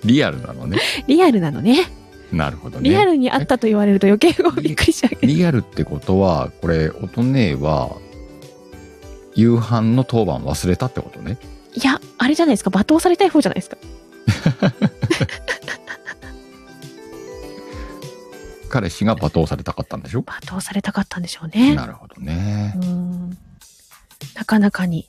[0.05, 0.77] リアルなのね。
[1.07, 1.85] リアルなのね。
[2.31, 2.89] なるほどね。
[2.89, 5.25] リアルに会ったと言われると余計びっくりしちゃう。
[5.25, 7.97] リアルってことは、これ、音ねえは、
[9.33, 11.37] 夕飯の当番忘れたってことね？
[11.73, 12.69] いや、あれじゃないですか。
[12.69, 13.77] 罵倒されたい方じゃないですか。
[18.69, 20.21] 彼氏が罵倒されたかったんでしょ？
[20.21, 21.75] 罵倒されたかったんでしょうね。
[21.75, 22.85] なるほどねう。
[22.85, 23.37] ん。
[24.35, 25.07] なかなかに、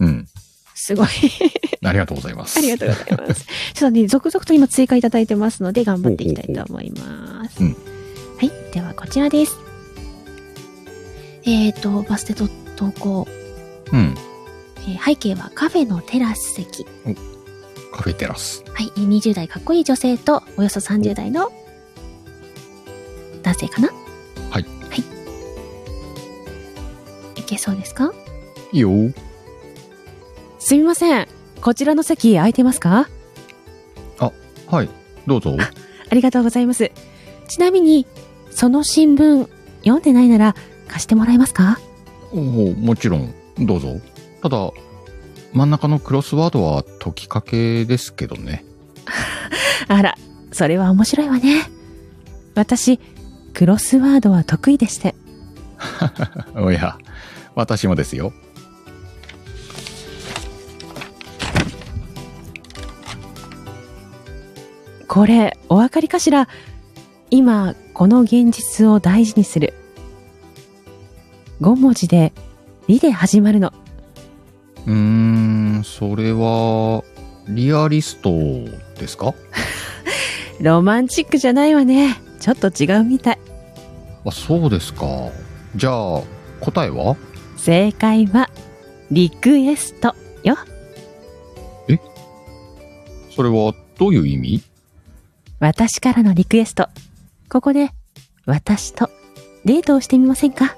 [0.00, 0.26] うん。
[0.74, 1.08] すごい。
[1.84, 2.58] ありがとうございます。
[2.58, 3.44] ありがとうございます。
[3.74, 7.58] ちょっとね、続々と今追加いただいてますので、頑張っていきたいと思います。
[7.58, 7.74] ほうほ
[8.38, 8.50] はい。
[8.72, 9.52] では、こちらです。
[11.44, 13.28] えっ、ー、と、バステと投稿。
[13.92, 14.14] うん。
[14.86, 16.86] えー背景はカフェのテラス席。
[17.94, 18.64] カフェテラス。
[18.74, 18.88] はい。
[18.96, 21.52] 20代かっこいい女性と、およそ30代の
[23.44, 23.88] 男性かな？
[24.50, 24.64] はい。
[24.64, 24.96] は
[27.36, 27.40] い。
[27.40, 28.12] いけそうですか？
[28.72, 28.90] いいよ。
[30.58, 31.28] すみません。
[31.60, 33.08] こちらの席空いてますか？
[34.66, 34.88] はい。
[35.28, 35.56] どうぞ。
[36.10, 36.90] ありがとうございます。
[37.46, 38.08] ちなみに、
[38.50, 39.46] その新聞、
[39.84, 40.56] 読んでないなら
[40.88, 41.78] 貸してもらえますか？
[42.32, 42.42] おお
[42.74, 44.00] もちろん、どうぞ。
[44.42, 44.72] ただ、
[45.54, 48.64] 真ん中のクロスワードは解きかけですけどね。
[49.88, 50.16] あら、
[50.52, 51.62] それは面白いわね。
[52.56, 52.98] 私、
[53.52, 55.14] クロスワードは得意でして。
[56.56, 56.98] おや、
[57.54, 58.32] 私もですよ。
[65.06, 66.48] これ、お分かりかしら？
[67.30, 69.72] 今、この現実を大事にする。
[71.60, 72.32] 5文字で、
[72.88, 73.72] リで始まるの。
[74.86, 77.02] うーん、それは、
[77.48, 78.30] リアリスト
[78.98, 79.34] ですか？
[80.60, 82.20] ロマンチックじゃないわね。
[82.40, 83.38] ちょっと違うみたい。
[84.24, 85.06] あ、そうですか。
[85.76, 86.22] じゃあ、
[86.60, 87.16] 答えは？
[87.56, 88.50] 正解は、
[89.10, 90.56] リクエストよ。
[93.34, 94.62] それはどういう意味？
[95.60, 96.88] 私からのリクエスト。
[97.50, 97.90] ここで、
[98.46, 99.10] 私と
[99.64, 100.76] デートをしてみませんか？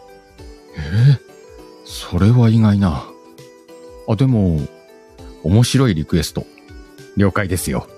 [0.77, 0.81] え？
[0.81, 1.19] ー、
[1.85, 3.05] それは意外な。
[4.09, 4.61] あ、でも、
[5.42, 6.47] 面白いリクエスト。
[7.16, 7.88] 了解ですよ。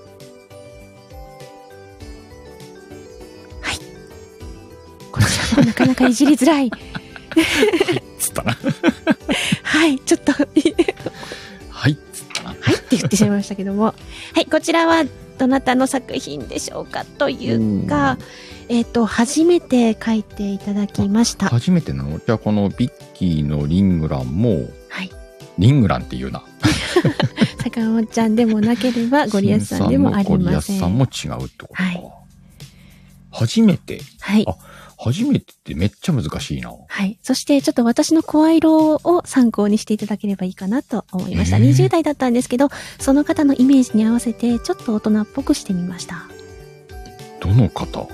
[5.11, 6.71] こちらもなかなかいじりづらい。
[8.19, 8.57] つったな。
[9.63, 10.45] はい、ちょっと、は
[11.89, 12.51] い、つったな。
[12.61, 13.85] はいって言ってしまいましたけども。
[13.85, 13.95] は
[14.41, 15.05] い、こちらは
[15.39, 18.19] どなたの作品でしょうかというか、
[18.69, 21.49] えっ、と、初めて書いていただきました。
[21.49, 22.19] 初めてなの？
[22.19, 24.69] じゃあこのビッキーのリングランも、はい。
[25.59, 26.43] リングランっていうな。
[27.63, 30.77] 坂本ちゃんでもなければ、ゴリアスさんでもありゴリません。
[30.77, 31.83] アスさんも違うってことか。
[31.83, 32.13] はい
[33.31, 34.57] 初めてはいあ。
[34.99, 36.73] 初めてってめっちゃ難しいな。
[36.89, 37.19] はい。
[37.23, 41.59] そして、ちょっと私の声色を参考にしていただければいいかなと思いました。
[41.59, 42.69] へー20代だったんですけど、
[42.99, 46.25] その方のイメージに合わせて、ちょっと大人っぽくしてみました。
[47.41, 48.09] どの方？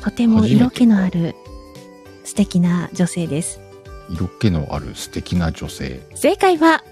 [0.00, 1.36] とても色気のある
[2.24, 3.60] 素敵な女性です。
[4.10, 6.00] 色気のある素敵な女性。
[6.14, 6.84] 正解は、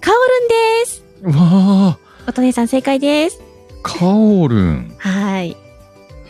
[0.00, 0.48] カオルン
[0.82, 1.04] です。
[1.22, 3.38] うわおとねさん正解です。
[3.38, 3.42] ー、
[3.82, 4.94] カオルン。
[4.98, 5.56] はい。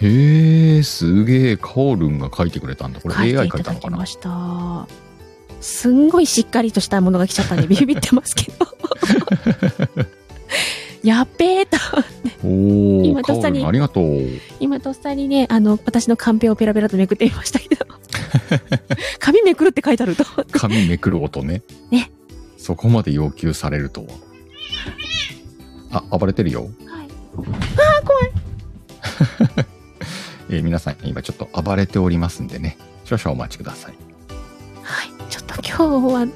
[0.00, 3.00] へえ、すげえ、カオルンが書いてくれたんだ。
[3.00, 4.86] これ AI 書いたのかなだきました。
[5.60, 8.66] すんごいしっかりとしたものが来ちゃったんで ビビってますけど。
[11.02, 11.76] やっべーと。
[12.44, 14.28] おー、カオ今とっさにありがとう。
[14.60, 17.86] 今とっさにね、あの、私のカンペをペラペラとめくってみましたけど。
[19.18, 20.24] 紙めくるって書いてあると。
[20.52, 21.62] 紙めくる音ね。
[21.90, 22.10] ね。
[22.56, 24.08] そこまで要求されるとは。
[25.90, 26.62] あ、暴れてるよ。
[26.62, 26.70] はい。
[30.50, 32.78] えー皆さん今ちょっと暴れておりますんでね。
[33.04, 33.94] 少々お待ちください。
[34.82, 35.30] はい。
[35.30, 36.26] ちょっと今日は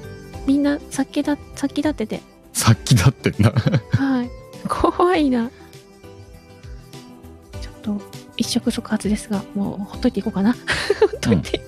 [0.47, 2.21] みんな先だ、先立ってて。
[2.53, 3.51] さっきだってな。
[3.51, 4.31] はい。
[4.69, 5.51] 怖いな。
[7.61, 8.01] ちょっと、
[8.37, 10.53] 一触即発ですが、もうほっといていこうかな。
[11.01, 11.61] ほっといて。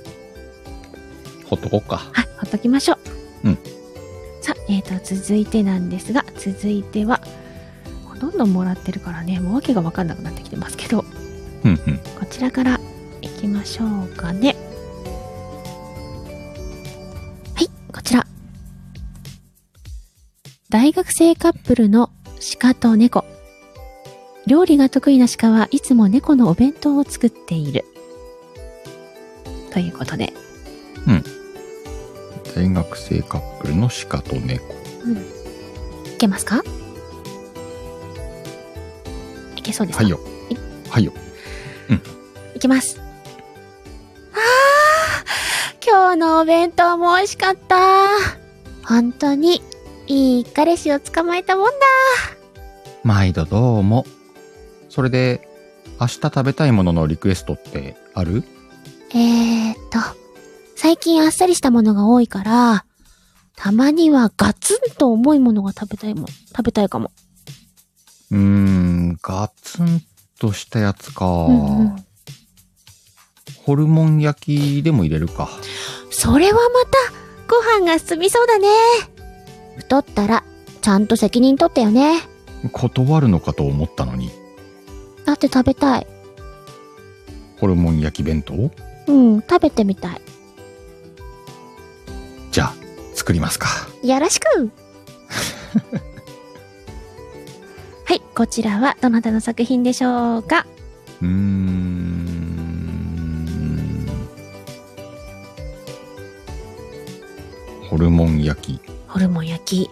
[1.55, 1.97] ほっとこっか。
[2.12, 2.95] はい、ほっときましょ
[3.45, 3.49] う。
[3.49, 3.59] うん。
[4.40, 7.21] さあ、えーと、続いてなんですが、続いては、
[8.21, 11.05] どんどんもらってるからね、もうわけがわかんなくなってきてますけど、
[11.64, 11.99] うんうん。
[12.19, 12.81] こちらから
[13.23, 14.57] 行きましょうかね。
[17.55, 18.27] はい、こちら。
[20.71, 22.11] 大学生カップルの
[22.61, 23.25] 鹿と猫。
[24.47, 27.85] 料理が得意な鹿はいつも猫のお弁当を作っている。
[29.71, 30.33] ということで。
[32.55, 34.75] 大学生カップルの鹿と猫。
[36.07, 36.62] いけますか？
[39.57, 40.05] いけそうですか？
[40.05, 40.21] はいよ。
[40.88, 41.12] はいよ。
[42.55, 43.01] いきます。
[44.33, 47.77] あー今日のお弁当も美味しかった。
[48.87, 49.61] 本当に、
[50.07, 51.75] いい彼氏を捕まえたもんだ。
[53.03, 54.07] 毎度どうも。
[54.90, 55.49] それで、
[56.01, 58.45] 明日食べたいもののリクエストってある？
[59.11, 60.24] えーっと、最
[61.05, 62.87] 近あっさりしたものが多いから、
[63.57, 67.12] たまにはガツンと重いものが食べたいもん、食べたいかも。
[68.31, 70.03] うーん、ガツン
[70.40, 71.27] としたやつか。
[71.27, 71.97] うんうん
[73.67, 75.49] ホルモン焼きでも入れるか。
[76.11, 76.99] それはまた、
[77.49, 78.69] ご飯が進みそうだね。
[79.77, 80.45] 太ったら、
[80.83, 82.21] ちゃんと責任取ってよね。
[82.73, 84.31] 断るのかと思ったのに。
[85.25, 86.07] だって食べたい。
[87.59, 88.71] ホルモン焼き弁当？
[89.07, 90.21] うん、食べてみたい。
[93.25, 93.69] 作りますか。
[94.03, 94.45] よろしく
[98.05, 100.67] はい、こちらはどなたの作品でしょうか
[101.23, 101.65] うーん。
[107.89, 108.81] ホルモン焼き。
[109.09, 109.89] ホルモン焼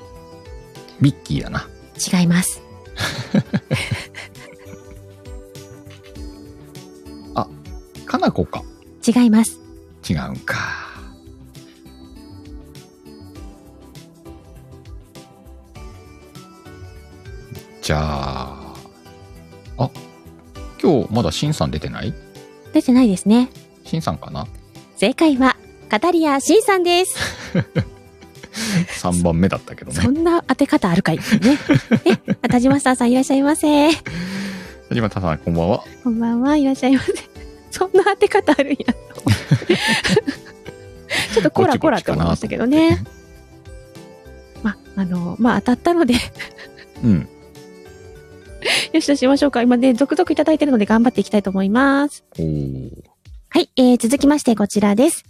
[1.00, 1.66] ビッキーやな。
[1.96, 2.60] き、違います。
[8.04, 8.62] かなこか。
[9.06, 9.58] 違います。
[10.06, 10.71] 違うんか。
[17.92, 18.74] じゃあ、
[19.76, 19.90] あ、
[20.82, 22.14] 今日まだシンさん出てない？
[22.72, 23.50] 出てないですね。
[23.84, 24.46] シンさんかな？
[24.96, 25.58] 正解は、
[25.90, 27.14] カタリア・シンさんです。
[29.06, 30.10] ?3 番目だったけどねそ。
[30.10, 31.22] んな当て方あるかいね。
[32.06, 33.90] え、あ田島スターさんいらっしゃいませ。
[34.88, 35.84] 田島さん、こんばんは。
[36.02, 37.12] こんばんは、いらっしゃいませ。
[37.70, 38.84] そんな当て方あるんやと。
[41.34, 43.04] ちょっとコラコラって思いましたけどね。
[44.62, 46.14] ま、あの、まあ当たったので、
[47.04, 47.28] うん。
[48.92, 49.62] よしとしましょうか。
[49.62, 52.24] 今ね、続々いただいてるので頑張っていきたいと思います。
[52.36, 55.24] はい、えー、続きましてこちらです。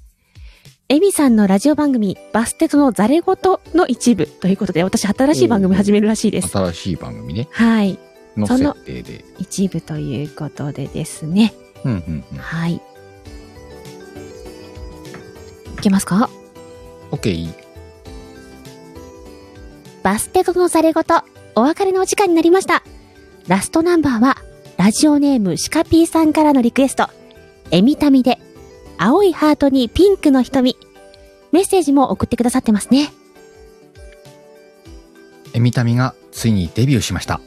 [0.88, 3.36] エミさんのラジオ番組、バステとのザレ言
[3.74, 6.48] の一部ということで、私新しい番組始めるらしいです。
[6.48, 7.48] 新しい番組ね。
[7.50, 7.98] はい。
[8.36, 9.24] のその設定で。
[9.38, 11.54] 一部ということでですね。
[11.84, 12.38] うんうんうん。
[12.38, 12.74] はい。
[12.74, 12.80] い
[15.80, 16.28] けますか
[17.10, 17.48] OK。
[20.02, 21.04] バステとのザレ言、
[21.54, 22.82] お別れのお時間になりました。
[23.49, 24.36] ラストナンバーは、
[24.76, 27.09] ラジオネームシカピーさんからのリクエスト、
[27.70, 28.38] エミタミで、
[28.99, 30.76] 青いハートにピンクの瞳。
[31.51, 33.12] メッセージも送ってくださってますね。
[35.55, 37.40] エミタミがついにデビューしました。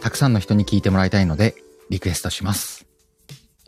[0.00, 1.56] たくさんの人に聞いてもらいたいので、
[1.90, 2.86] リクエストします。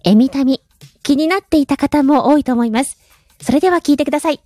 [0.05, 0.63] エミタミ、
[1.03, 2.97] 気になっていた方も多いと思います。
[3.43, 4.41] それでは聞いてください。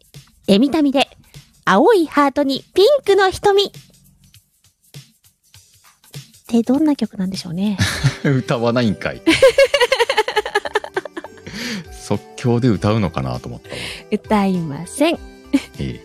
[0.48, 1.08] エミタミで、
[1.64, 3.70] 青いハートにピンクの瞳。
[6.60, 7.78] ってどんな曲なんでしょうね？
[8.24, 9.22] 歌わないんかい。
[11.92, 13.74] 即興で歌うのかなと思ったわ。
[14.10, 15.14] 歌いません。
[15.78, 16.00] え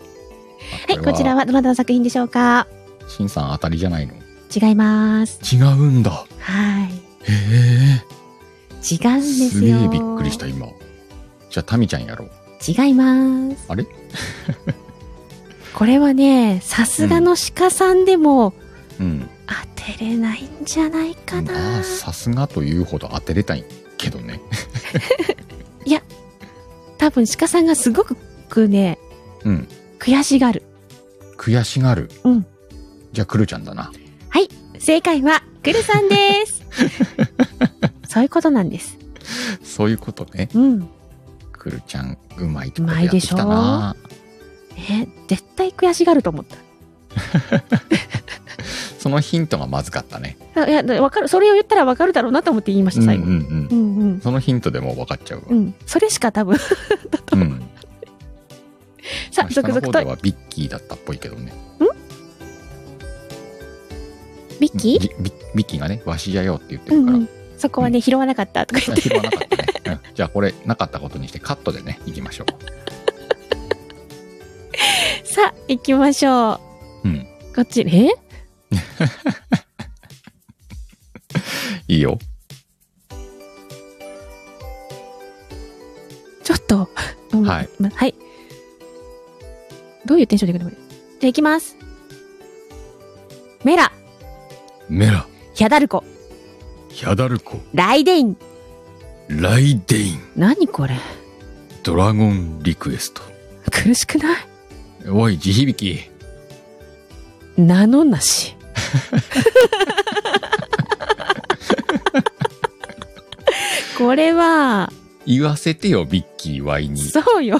[0.94, 1.38] はい、こちらは。
[1.38, 2.66] はどなたの作品でしょうか？
[3.08, 4.14] シンさん当たりじゃないの
[4.54, 5.40] 違います。
[5.54, 6.10] 違うんだ。
[6.38, 6.92] はい。
[7.30, 7.34] へ
[8.00, 8.02] え。
[8.90, 9.78] 違うんですすげよ。
[9.84, 10.66] えびっくりした今。
[11.50, 12.30] じゃあタミちゃんやろう。
[12.66, 13.64] 違います。
[13.68, 13.86] あれ？
[15.74, 18.54] これはね、さすがの鹿さんでも
[19.00, 19.28] うん。
[19.92, 21.52] 当てれないんじゃないかな。
[21.52, 23.64] まあさすがというほど当てれたい
[23.96, 24.40] けどね。
[26.98, 28.98] 多分鹿さんがすごくね、
[29.44, 29.68] うん。
[29.98, 30.64] 悔しがる。
[31.38, 32.10] 悔しがる。
[32.24, 32.46] うん。
[33.12, 33.92] じゃあクルちゃんだな。
[34.28, 36.66] はい、正解は、くるさんです。
[38.08, 38.98] そういうことなんです。
[39.62, 40.48] そういうことね。
[40.52, 40.88] うん。
[41.52, 43.52] クルちゃんうまいとこうまいでしょやって
[44.76, 44.96] きたな。
[45.00, 46.56] ね、絶対悔しがると思った。
[49.08, 50.36] そのヒントがまずかったね。
[50.54, 53.24] あいや、でわかる、それを言ったらわかるだろうなと思って言いました、最後。
[53.24, 53.74] うんうんうんう。
[53.74, 54.20] んうん。
[54.20, 55.44] そのヒントでもう分かっちゃうわ。
[55.48, 55.74] うん。
[55.86, 56.58] それしか多分。
[57.32, 57.62] うん。
[59.32, 60.06] さあ、続々と。
[60.06, 61.54] はビッキーだったっぽいけどね。
[64.60, 65.00] ビッキー？
[65.00, 67.16] ビビビッキーがね、わしじゃよって言ってるから。
[67.16, 67.28] うんうん。
[67.56, 69.02] そこはね、拾わなかったとか言って。
[69.08, 69.64] 拾わなかったね。
[69.86, 72.46] うんじゃあこれなかったことにしてカットでね、行きましょ
[75.24, 76.60] さあ、行きましょ
[77.04, 77.08] う。
[77.08, 77.26] うん。
[77.54, 78.10] こっち、え？
[81.88, 82.18] いいよ。
[86.44, 86.88] ちょっと。
[87.32, 87.68] うんはい。
[87.78, 88.14] まはい。
[90.06, 90.70] どういうテンションでいくの？
[90.70, 90.82] これ。
[90.82, 90.88] じゃ
[91.24, 91.76] あ行きます。
[93.64, 93.92] メラ、
[94.88, 96.04] メラ、ヒャダルコ、
[96.90, 98.36] ヒャダルコ、ライデイン。
[99.28, 100.96] ライデイン、何これ？
[101.82, 103.20] ドラゴンリクエスト。
[103.70, 104.36] 苦しくない？
[105.10, 106.00] おい、地響き。
[107.60, 108.56] 名のなし。
[113.98, 114.92] これは、
[115.26, 117.08] 言わせてよ、ビッキー Y に。
[117.08, 117.58] そうよ。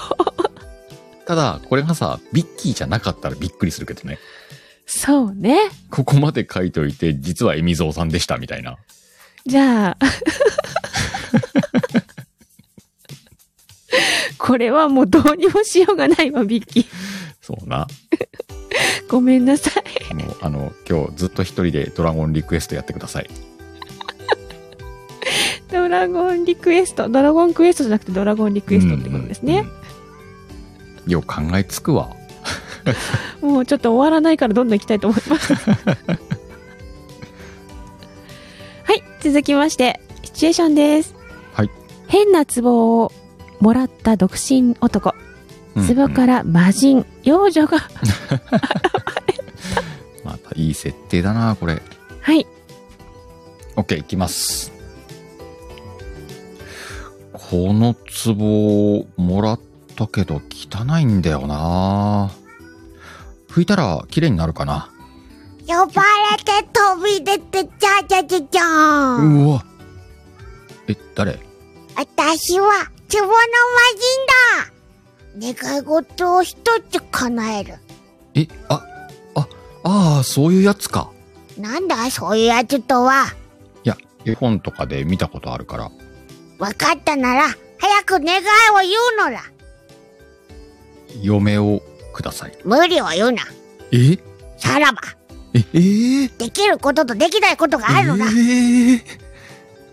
[1.26, 4.18] ただ、これがさ、ビッキーじゃなかったらびっくりするけどね。
[4.86, 5.58] そうね。
[5.90, 8.78] ここまで書いといて、実はエミゾーさんでした、みたいな。
[9.44, 9.96] じゃあ。
[14.38, 16.86] これはもうどうにもしようがないわ、ビッキー。
[17.42, 17.86] そうな。
[19.08, 19.70] ごめんなさ
[20.10, 20.14] い。
[20.14, 23.30] もう、あの、今日ずっと一人でドラゴンリクエストやってください。
[25.72, 27.08] ドラゴンリクエスト。
[27.08, 29.58] ドラゴンクエストじゃなくてドラゴンリクエストってことですね。
[29.60, 29.66] うん。
[29.66, 29.78] うん
[31.08, 32.10] よう考えつくわ。
[33.40, 35.54] もうちょっと終わらないからどんどん行きたいと思います。
[35.54, 35.68] は
[38.94, 41.14] い、続きまして、シチュエーションです。
[41.54, 41.70] はい。
[42.06, 43.12] 変な壺を
[43.60, 45.14] もらった独身男。
[45.86, 47.78] 壺から魔人、幼女が、
[50.24, 51.82] またいい設定だな、これ。
[52.20, 52.46] はい、
[53.76, 54.72] OK、いきます。
[57.32, 59.60] この壺もらっ
[59.96, 62.30] たけど汚いんだよな。
[63.48, 64.90] 拭いたら綺麗になるかな。
[65.66, 66.02] 呼ば
[66.36, 69.16] れて飛び出てじゃじゃじゃじゃ。
[69.16, 69.64] うわ。
[70.88, 71.38] え、誰？
[71.96, 72.68] 私は、
[73.10, 74.77] 壺の魔人だ
[75.40, 76.56] 願い事を一
[76.90, 77.74] つ叶える。
[78.34, 78.84] え、あ、
[79.34, 79.48] あ、
[79.84, 81.10] ああ、そういうやつか。
[81.56, 83.26] なんだそういうやつとは？
[83.84, 85.90] いや、絵本とかで見たことあるから。
[86.58, 88.42] わかったなら、早く願いを
[88.80, 89.42] 言うのら。
[91.22, 91.82] 嫁を
[92.12, 92.58] ください。
[92.64, 93.42] 無理を言うな。
[93.92, 94.18] え？
[94.58, 95.00] さらば、
[95.54, 98.24] え、えー、できることとできないことがあるのだ。
[98.24, 99.00] えー、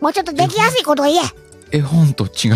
[0.02, 1.20] もうちょっとできやすいことを言え。
[1.72, 2.56] 絵本と違う。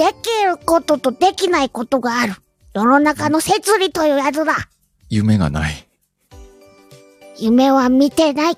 [0.00, 2.32] できることとできないことがある。
[2.72, 4.54] 世の中の摂理というやつだ。
[5.10, 5.86] 夢がない。
[7.38, 8.56] 夢は見てない。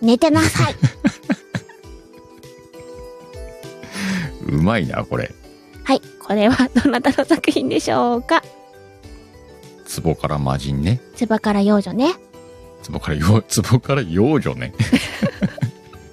[0.00, 0.74] 寝てなさい。
[4.48, 5.30] うまいな、これ。
[5.84, 6.00] はい。
[6.26, 8.42] これはどなたの作品でしょうか？
[10.02, 11.02] 壺から魔人ね。
[11.16, 12.14] つばから幼女ね。
[12.90, 14.72] 壺からよ、壺から幼女ね。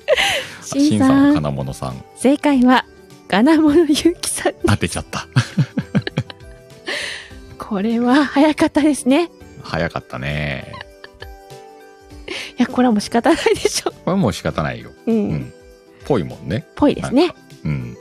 [0.61, 2.03] 新さん、さん、金物さん。
[2.17, 2.83] 正解は、
[3.29, 4.53] 金物ゆうきさん。
[4.65, 5.27] 当てちゃった。
[7.59, 9.29] これは早かったですね。
[9.61, 10.73] 早かったね。
[12.57, 13.91] いや、これはもう仕方ないでしょ。
[13.91, 14.91] これもう仕方ないよ。
[15.05, 15.11] う。
[15.11, 15.53] うんん。
[16.05, 16.65] ぽいもんね。
[16.75, 17.35] ぽいですね。
[17.63, 17.95] うん。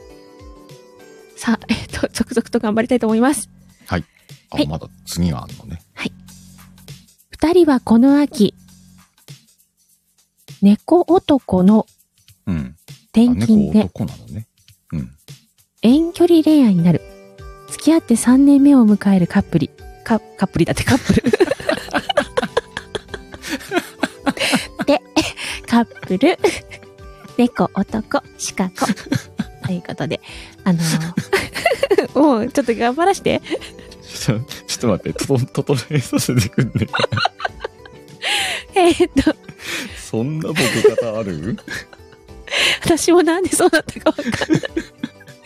[1.37, 3.51] さあ、えっと、続々と頑張りたいと思います。
[3.89, 5.83] あ、はいまだ次があるのね。
[7.31, 8.55] 二人はこの秋、
[10.63, 11.87] 猫男の
[12.47, 12.75] うん。
[12.77, 14.48] あ転勤猫で男なのね。
[15.89, 15.95] うん。
[15.95, 17.01] 遠距離恋愛になる。
[17.71, 19.71] 付き合って3年目を迎えるカップリ。
[20.05, 21.23] カカップリだってカップル。
[24.87, 25.01] で、
[25.67, 26.39] カップル、
[27.37, 28.87] 猫男、シカ子。
[29.67, 30.21] ということで、
[30.65, 31.19] あのー
[32.19, 33.43] もうちょっと頑張らして。
[34.03, 36.87] ちょっと、ちょっと待って、とと、整えさせてくんね。
[38.75, 39.37] えーっと、
[39.99, 40.63] そんなボケ
[40.97, 41.59] 方ある？
[42.83, 44.63] 私もなんでそうなったかわかんない。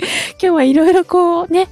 [0.40, 1.68] 今日はいろいろこうね、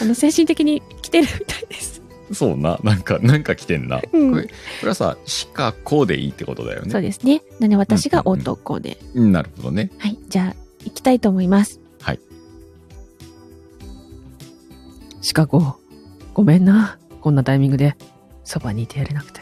[0.00, 2.00] あの、精神的に来てるみたいです。
[2.32, 2.78] そうな。
[2.82, 4.00] なんか、なんか来てんな。
[4.12, 4.50] うんこれ、こ
[4.82, 6.90] れはさ、しかこうでいいってことだよね。
[6.90, 7.42] そうですね。
[7.58, 8.98] なんで私が男で。
[9.14, 9.90] なるほどね。
[9.98, 10.18] はい。
[10.28, 11.80] じゃあ、行きたいと思います。
[12.00, 12.20] はい。
[15.22, 15.76] シカゴ、
[16.32, 16.98] ごめんな。
[17.20, 17.96] こんなタイミングで、
[18.44, 19.40] そばにいてやれなくて。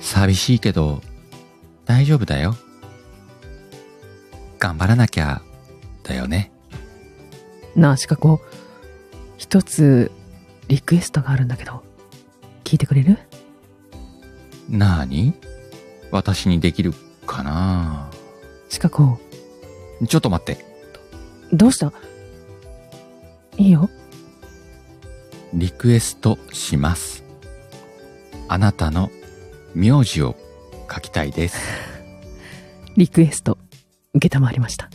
[0.00, 1.00] 寂しいけど、
[1.86, 2.56] 大丈夫だよ。
[4.58, 5.42] 頑張らなきゃ、
[6.02, 6.50] だよね。
[7.76, 8.40] なあ、シカゴ、
[9.36, 10.10] 一つ、
[10.68, 11.82] リクエストがあるんだけど、
[12.64, 13.18] 聞いてくれる？
[14.68, 15.34] なーに？
[16.10, 16.92] 私にできる
[17.26, 18.10] かな？
[18.68, 19.18] シカゴ、
[20.06, 20.64] ちょっと待って。
[21.52, 21.92] どうした？
[23.58, 23.90] いいよ。
[25.52, 27.24] リクエストします。
[28.48, 29.10] あなたの
[29.74, 30.36] 名字を
[30.90, 31.58] 書きたいです。
[32.96, 33.58] リクエスト、
[34.14, 34.88] 受けたまわりました。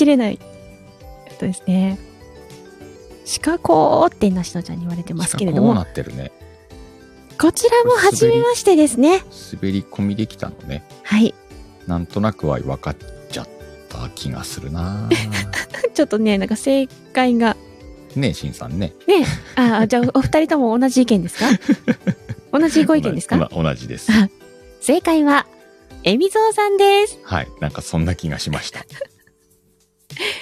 [0.00, 0.38] いじれない。
[1.26, 1.98] えっとですね。
[3.26, 6.32] シカゴってなしのちゃんに言われてますけれどこうなも、ってるね。
[7.38, 9.22] こちらも初めましてですね。
[9.52, 10.84] 滑り込みできたのね。
[11.02, 11.34] はい。
[11.86, 12.96] なんとなくは分かっ
[13.30, 13.48] ちゃっ
[13.88, 15.08] た気がするな
[15.94, 17.56] ちょっとね、なんか正解が、
[18.16, 18.92] ねえ、しんさんね。
[19.06, 19.24] ね、
[19.54, 21.46] あ、じゃあお二人とも同じ意見ですか
[22.52, 24.10] 同じご意見ですか同じ同じです。
[24.80, 25.46] 正解は、
[26.02, 27.18] えみぞうさんです。
[27.22, 27.48] はい。
[27.60, 28.84] なんかそんな気がしました。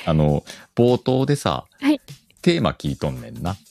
[0.06, 0.44] あの、
[0.76, 2.00] 冒頭でさ、はい
[2.42, 3.56] テーマ聞いとんねんな。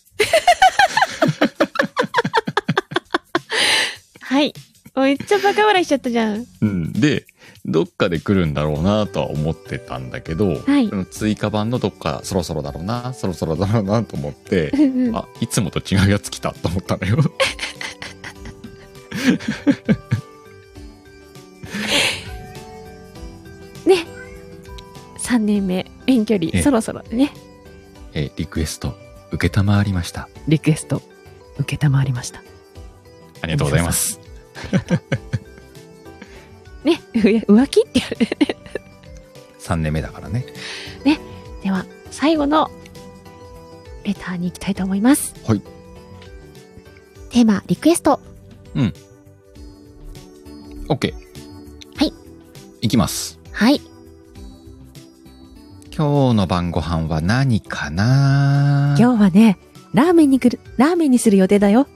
[4.21, 4.53] はい。
[4.95, 6.45] めっちゃバカ笑いしちゃったじゃん。
[6.61, 6.91] うん。
[6.91, 7.25] で、
[7.65, 14.71] どっかで来るんだろうなとは思ってたんだけど、はい追加版のどっかそろそろだろうな、そろそろだろうなと思って、
[15.13, 17.17] あ、いつもと違うやつ来たと思ったのよ。
[25.37, 27.31] 3年目、遠距離、ええそろそろでね。
[28.13, 28.97] え、リクエスト、
[29.31, 30.27] 受けたまわりました。
[30.47, 31.01] リクエスト、
[31.59, 32.41] 受けたまわりました。
[33.41, 34.19] ありがとうございます。
[36.83, 38.17] ね、う浮気ってやる。
[39.59, 40.45] 3年目だからね。
[41.63, 42.71] では、最後の
[44.03, 45.35] レターに行きたいと思います。
[45.45, 45.61] はい。
[47.29, 48.21] テーマ、リクエスト。
[50.87, 51.13] OK。
[51.95, 52.13] はい。
[52.81, 53.39] いきます。
[53.51, 53.81] はい。
[55.97, 58.95] 今日の晩ご飯は何かな？
[58.99, 59.57] 今日はね、
[59.95, 61.87] ラーメンに来る、ラーメンにする予定だよ。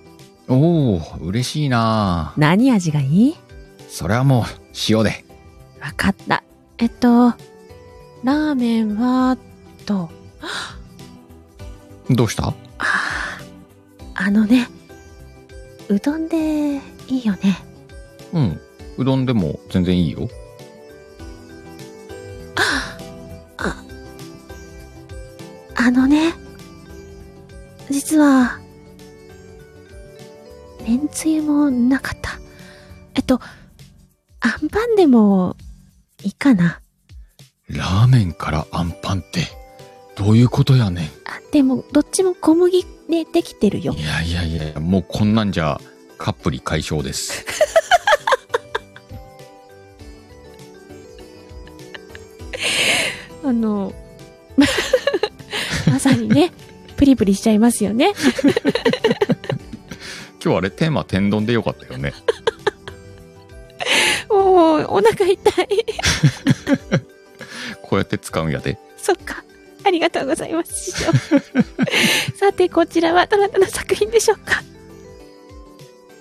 [0.47, 3.37] おー、嬉しいな何味がいい？
[3.87, 4.43] それはもう、
[4.89, 5.23] 塩で。
[5.79, 6.43] わかった。
[6.79, 9.37] えっと、ラーメンは、
[9.85, 10.09] と、
[12.09, 12.47] どうした？
[12.47, 12.83] あー
[14.15, 14.67] あのね、
[15.89, 16.77] うどんで
[17.07, 17.55] いいよね。
[18.33, 18.59] うん。
[18.97, 20.27] うどんでも全然いいよ。
[25.83, 26.35] あのね、
[27.89, 28.59] 実は、
[30.83, 32.33] めんつゆもなかった。
[33.15, 33.39] えっと、
[34.41, 35.57] あんパンでも
[36.21, 36.81] いいかな。
[37.67, 39.47] ラーメンからアンパンって、
[40.15, 43.97] どういうことやねあ、でも、どっちも小麦でできてるよん。
[43.97, 44.03] い。
[44.03, 45.81] やいやいや、もうこんなんじゃ、
[46.19, 47.43] カップリ解消です。
[53.43, 53.91] あの、
[55.91, 56.51] まさにね、
[56.97, 58.13] プリプリしちゃいますよね。
[60.43, 62.13] 今日あれテーマ天丼でよかったよね。
[64.29, 65.31] もう、お腹痛
[65.63, 65.67] い。
[67.83, 68.77] こうやって使うんやで。
[68.97, 69.43] そっか。
[69.83, 71.11] ありがとうございます、師匠。
[72.37, 74.63] さて、こちらはどなたの作品でしょうか？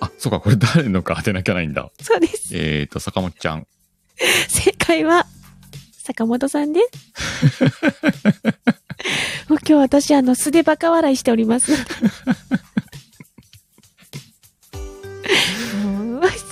[0.01, 1.89] あ、そうか、これ誰のか当てなきゃないんだ。
[2.01, 2.49] そうです。
[2.53, 3.67] えーと、坂本ちゃん。
[4.49, 5.25] 正解は、
[6.03, 6.89] 坂本さんです。
[9.49, 11.73] もう今日私、あの、素でバカ笑いしております。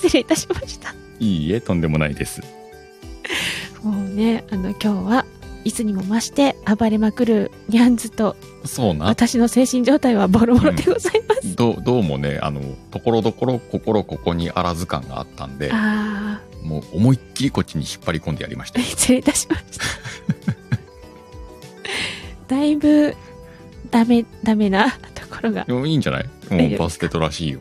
[0.02, 0.94] 失礼いたしました。
[1.18, 2.40] いいえ、とんでもないです。
[3.82, 5.26] もうね、あの、今日は
[5.64, 9.06] いつにも増して暴れまくるニャンズとそうな。
[9.06, 11.56] 私の精神状態はボロボロでございます。
[11.56, 18.82] どう、どうもね、あの、ところどころ心ここにあらず感があったんで、あもう思いっきりこっちに引っ張り込んでやりましたあ。
[18.84, 20.59] 失礼いたしました。
[22.50, 23.14] だいぶ、
[23.90, 26.28] ダメ、ダメな ところがでもいいんじゃない？
[26.50, 27.60] もうバステトらしいよ。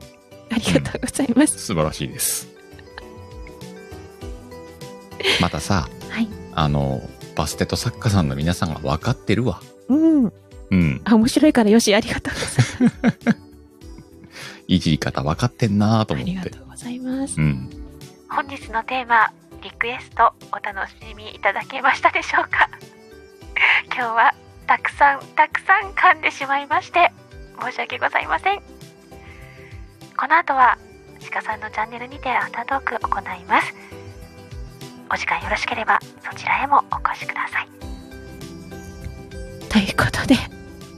[0.52, 1.60] ありがとうございます。
[1.60, 2.48] 素晴らしいです。
[5.42, 6.28] またさ、はい。
[6.54, 7.02] あの、
[7.36, 9.62] バステト作家さんの皆さんが分かってるわ。
[9.88, 10.34] うん。
[10.72, 11.02] うん。
[11.06, 13.38] あ、面白いからよし、ありがとうございます。
[14.68, 16.60] いじり方分かってんなとあ思ってりがと。
[16.64, 17.40] うございます。
[17.40, 17.70] うん。
[18.30, 19.32] 本日のテーマ、
[19.64, 22.70] リクエストお楽しみいただけましたでしょうか？
[23.88, 24.34] 今日は
[24.70, 27.12] たくさんたくさん噛んでしまいまして
[27.60, 28.60] 申し訳ございません
[30.16, 30.78] この後は
[31.32, 33.74] 鹿さんのチャンネルにてアフタートーク行います
[35.12, 37.68] お時間よろしければそちらへもお越しください
[39.70, 40.36] ということで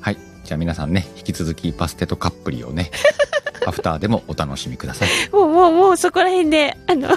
[0.01, 0.17] はい。
[0.43, 2.91] じゃあ皆さんね、引き続きバステトカップリをね、
[3.67, 5.09] アフターでもお楽しみください。
[5.31, 7.09] もうもうもうそこら辺であの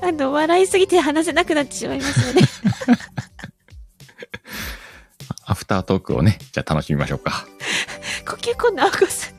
[0.00, 2.46] あの笑いすぎて話せなくなってしまいますので
[5.44, 7.46] アフタートークをね、じゃあ楽しみましょうか。
[8.28, 9.34] 呼吸困難を起こす。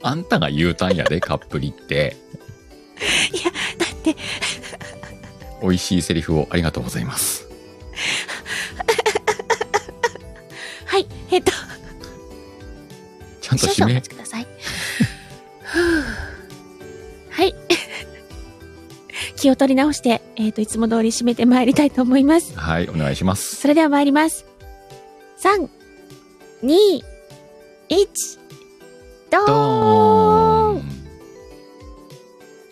[0.00, 2.16] あんたが言うたんやで、カップリって。
[3.32, 4.14] いやだって。
[5.60, 7.48] 美味しいセリフをありがとうございます。
[10.86, 11.50] はいえっと。
[13.40, 13.74] ちゃんと締め。
[13.74, 14.46] 少々お待、ちください
[17.38, 17.54] はい
[19.36, 23.54] 気を取り直して、えっといつも通り締めてまいりたいと思いますはい、お願いします。
[23.54, 24.44] それでは参ります。
[25.40, 25.68] 3、
[26.64, 27.04] 2、
[27.88, 28.38] 1、
[29.30, 30.47] ドーンドーン